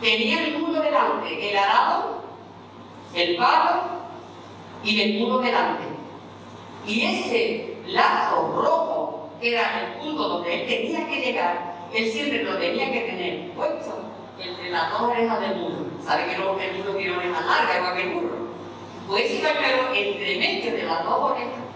Tenía 0.00 0.46
el 0.46 0.58
mundo 0.58 0.80
delante, 0.80 1.50
el 1.50 1.56
arado, 1.56 2.22
el 3.14 3.36
palo 3.36 3.82
y 4.82 5.00
el 5.00 5.20
mundo 5.20 5.38
delante. 5.38 5.84
Y 6.86 7.04
ese 7.04 7.76
lazo 7.86 8.60
rojo, 8.62 9.18
era 9.40 9.80
el 9.80 10.00
punto 10.00 10.28
donde 10.28 10.62
él 10.62 10.66
tenía 10.66 11.06
que 11.06 11.20
llegar, 11.20 11.86
él 11.92 12.10
siempre 12.10 12.42
lo 12.42 12.58
tenía 12.58 12.92
que 12.92 13.00
tener 13.00 13.50
puesto 13.52 13.94
entre 14.38 14.70
las 14.70 14.90
dos 14.90 15.02
orejas 15.02 15.40
del 15.40 15.60
burro. 15.60 15.86
¿Sabe 16.04 16.26
que 16.26 16.34
el 16.34 16.42
burro 16.42 16.96
tiene 16.96 17.16
orejas 17.16 17.46
largas 17.46 17.76
igual 17.78 17.96
que 17.96 18.02
el 18.02 18.14
burro? 18.14 18.36
Pues 19.06 19.30
iba 19.32 19.50
pero 19.58 19.94
entre 19.94 20.38
medio 20.38 20.72
de 20.72 20.82
las 20.82 21.04
dos 21.04 21.32
orejas. 21.32 21.67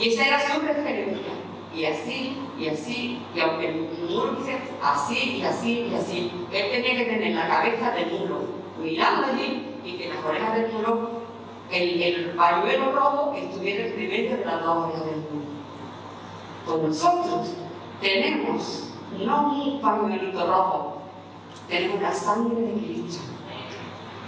Y 0.00 0.08
esa 0.08 0.26
era 0.26 0.40
su 0.40 0.60
referencia. 0.60 1.32
Y 1.74 1.84
así, 1.84 2.36
y 2.58 2.68
así, 2.68 3.22
y 3.34 3.40
aunque 3.40 3.68
el 3.68 3.88
burro 4.08 4.32
dice 4.32 4.58
así, 4.82 5.36
y 5.36 5.42
así, 5.42 5.88
y 5.90 5.94
así, 5.94 6.32
él 6.50 6.70
tenía 6.72 6.96
que 6.96 7.04
tener 7.04 7.34
la 7.34 7.46
cabeza 7.46 7.90
del 7.92 8.10
burro 8.10 8.40
mirando 8.82 9.26
allí 9.26 9.66
y 9.84 9.92
que 9.92 10.08
las 10.08 10.24
orejas 10.24 10.54
del 10.54 10.70
burro, 10.72 11.10
el, 11.70 12.02
el 12.02 12.30
pañuelo 12.30 12.92
rojo 12.92 13.34
estuviera 13.36 13.86
entre 13.86 14.08
medio 14.08 14.36
de 14.38 14.44
las 14.44 14.64
dos 14.64 14.86
orejas 14.86 15.06
del 15.06 15.20
burro. 15.20 15.50
Pues 16.66 16.82
nosotros 16.82 17.54
tenemos 18.00 18.94
no 19.24 19.52
un 19.52 19.80
pañuelito 19.80 20.46
rojo, 20.46 21.02
tenemos 21.68 22.00
la 22.00 22.12
sangre 22.12 22.62
de 22.62 22.72
Cristo 22.72 23.20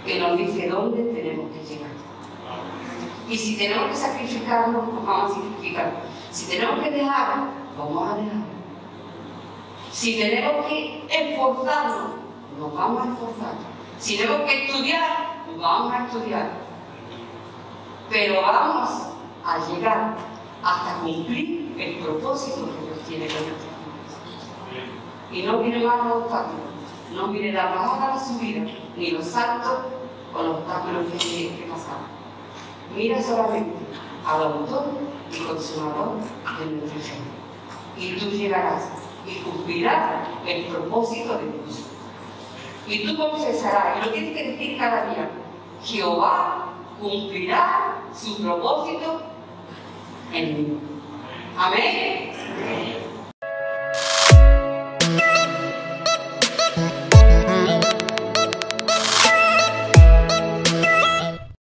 que 0.05 0.19
nos 0.19 0.37
dice 0.37 0.69
dónde 0.69 1.03
tenemos 1.03 1.51
que 1.51 1.65
llegar. 1.65 1.89
Y 3.29 3.37
si 3.37 3.57
tenemos 3.57 3.89
que 3.89 3.95
sacrificarnos, 3.95 4.93
nos 4.93 5.05
vamos 5.05 5.31
a 5.31 5.35
sacrificar. 5.35 6.03
Si 6.31 6.49
tenemos 6.49 6.83
que 6.83 6.91
dejar, 6.91 7.45
vamos 7.77 8.11
a 8.11 8.15
dejar. 8.15 8.43
Si 9.91 10.19
tenemos 10.19 10.65
que 10.65 11.05
esforzarnos, 11.09 12.11
nos 12.59 12.73
vamos 12.73 13.07
a 13.07 13.11
esforzar. 13.11 13.53
Si 13.99 14.17
tenemos 14.17 14.41
que 14.41 14.65
estudiar, 14.65 15.43
nos 15.47 15.57
vamos 15.57 15.93
a 15.93 16.05
estudiar. 16.05 16.63
pero 18.09 18.41
vamos 18.41 18.89
a 19.43 19.57
llegar 19.67 20.15
hasta 20.63 20.99
cumplir 21.01 21.75
el 21.77 22.03
propósito 22.03 22.65
que 22.65 22.85
Dios 22.85 22.99
tiene 23.07 23.27
con 23.27 23.37
nosotros. 23.37 23.73
Y 25.31 25.41
no 25.43 25.57
mire 25.59 25.85
más 25.85 26.05
los 26.05 26.17
obstáculos, 26.17 26.61
no 27.13 27.27
mire 27.27 27.51
la 27.53 27.65
bajada 27.65 28.13
de 28.13 28.25
su 28.25 28.39
vida, 28.39 28.65
ni 28.95 29.11
los 29.11 29.25
saltos 29.25 29.79
o 30.33 30.43
los 30.43 30.57
obstáculos 30.57 31.05
que 31.11 31.17
que 31.17 31.67
pasar. 31.71 32.22
Mira 32.95 33.21
solamente 33.21 33.75
al 34.25 34.43
autor 34.43 34.85
y 35.31 35.37
consumador 35.43 36.17
de 36.59 36.65
nuestra 36.65 36.99
fe. 36.99 37.15
Y 37.97 38.17
tú 38.17 38.29
llegarás 38.29 38.89
y 39.25 39.35
cumplirás 39.41 40.27
el 40.45 40.65
propósito 40.65 41.37
de 41.37 41.43
Dios. 41.45 41.85
Y 42.87 43.05
tú 43.05 43.17
confesarás, 43.17 43.97
y 43.97 44.05
lo 44.05 44.11
tienes 44.11 44.37
que 44.37 44.51
decir 44.51 44.77
cada 44.77 45.13
día, 45.13 45.29
Jehová 45.83 46.73
cumplirá 46.99 48.01
su 48.13 48.41
propósito 48.41 49.21
en 50.33 50.53
mí. 50.53 50.79
Amén. 51.57 53.02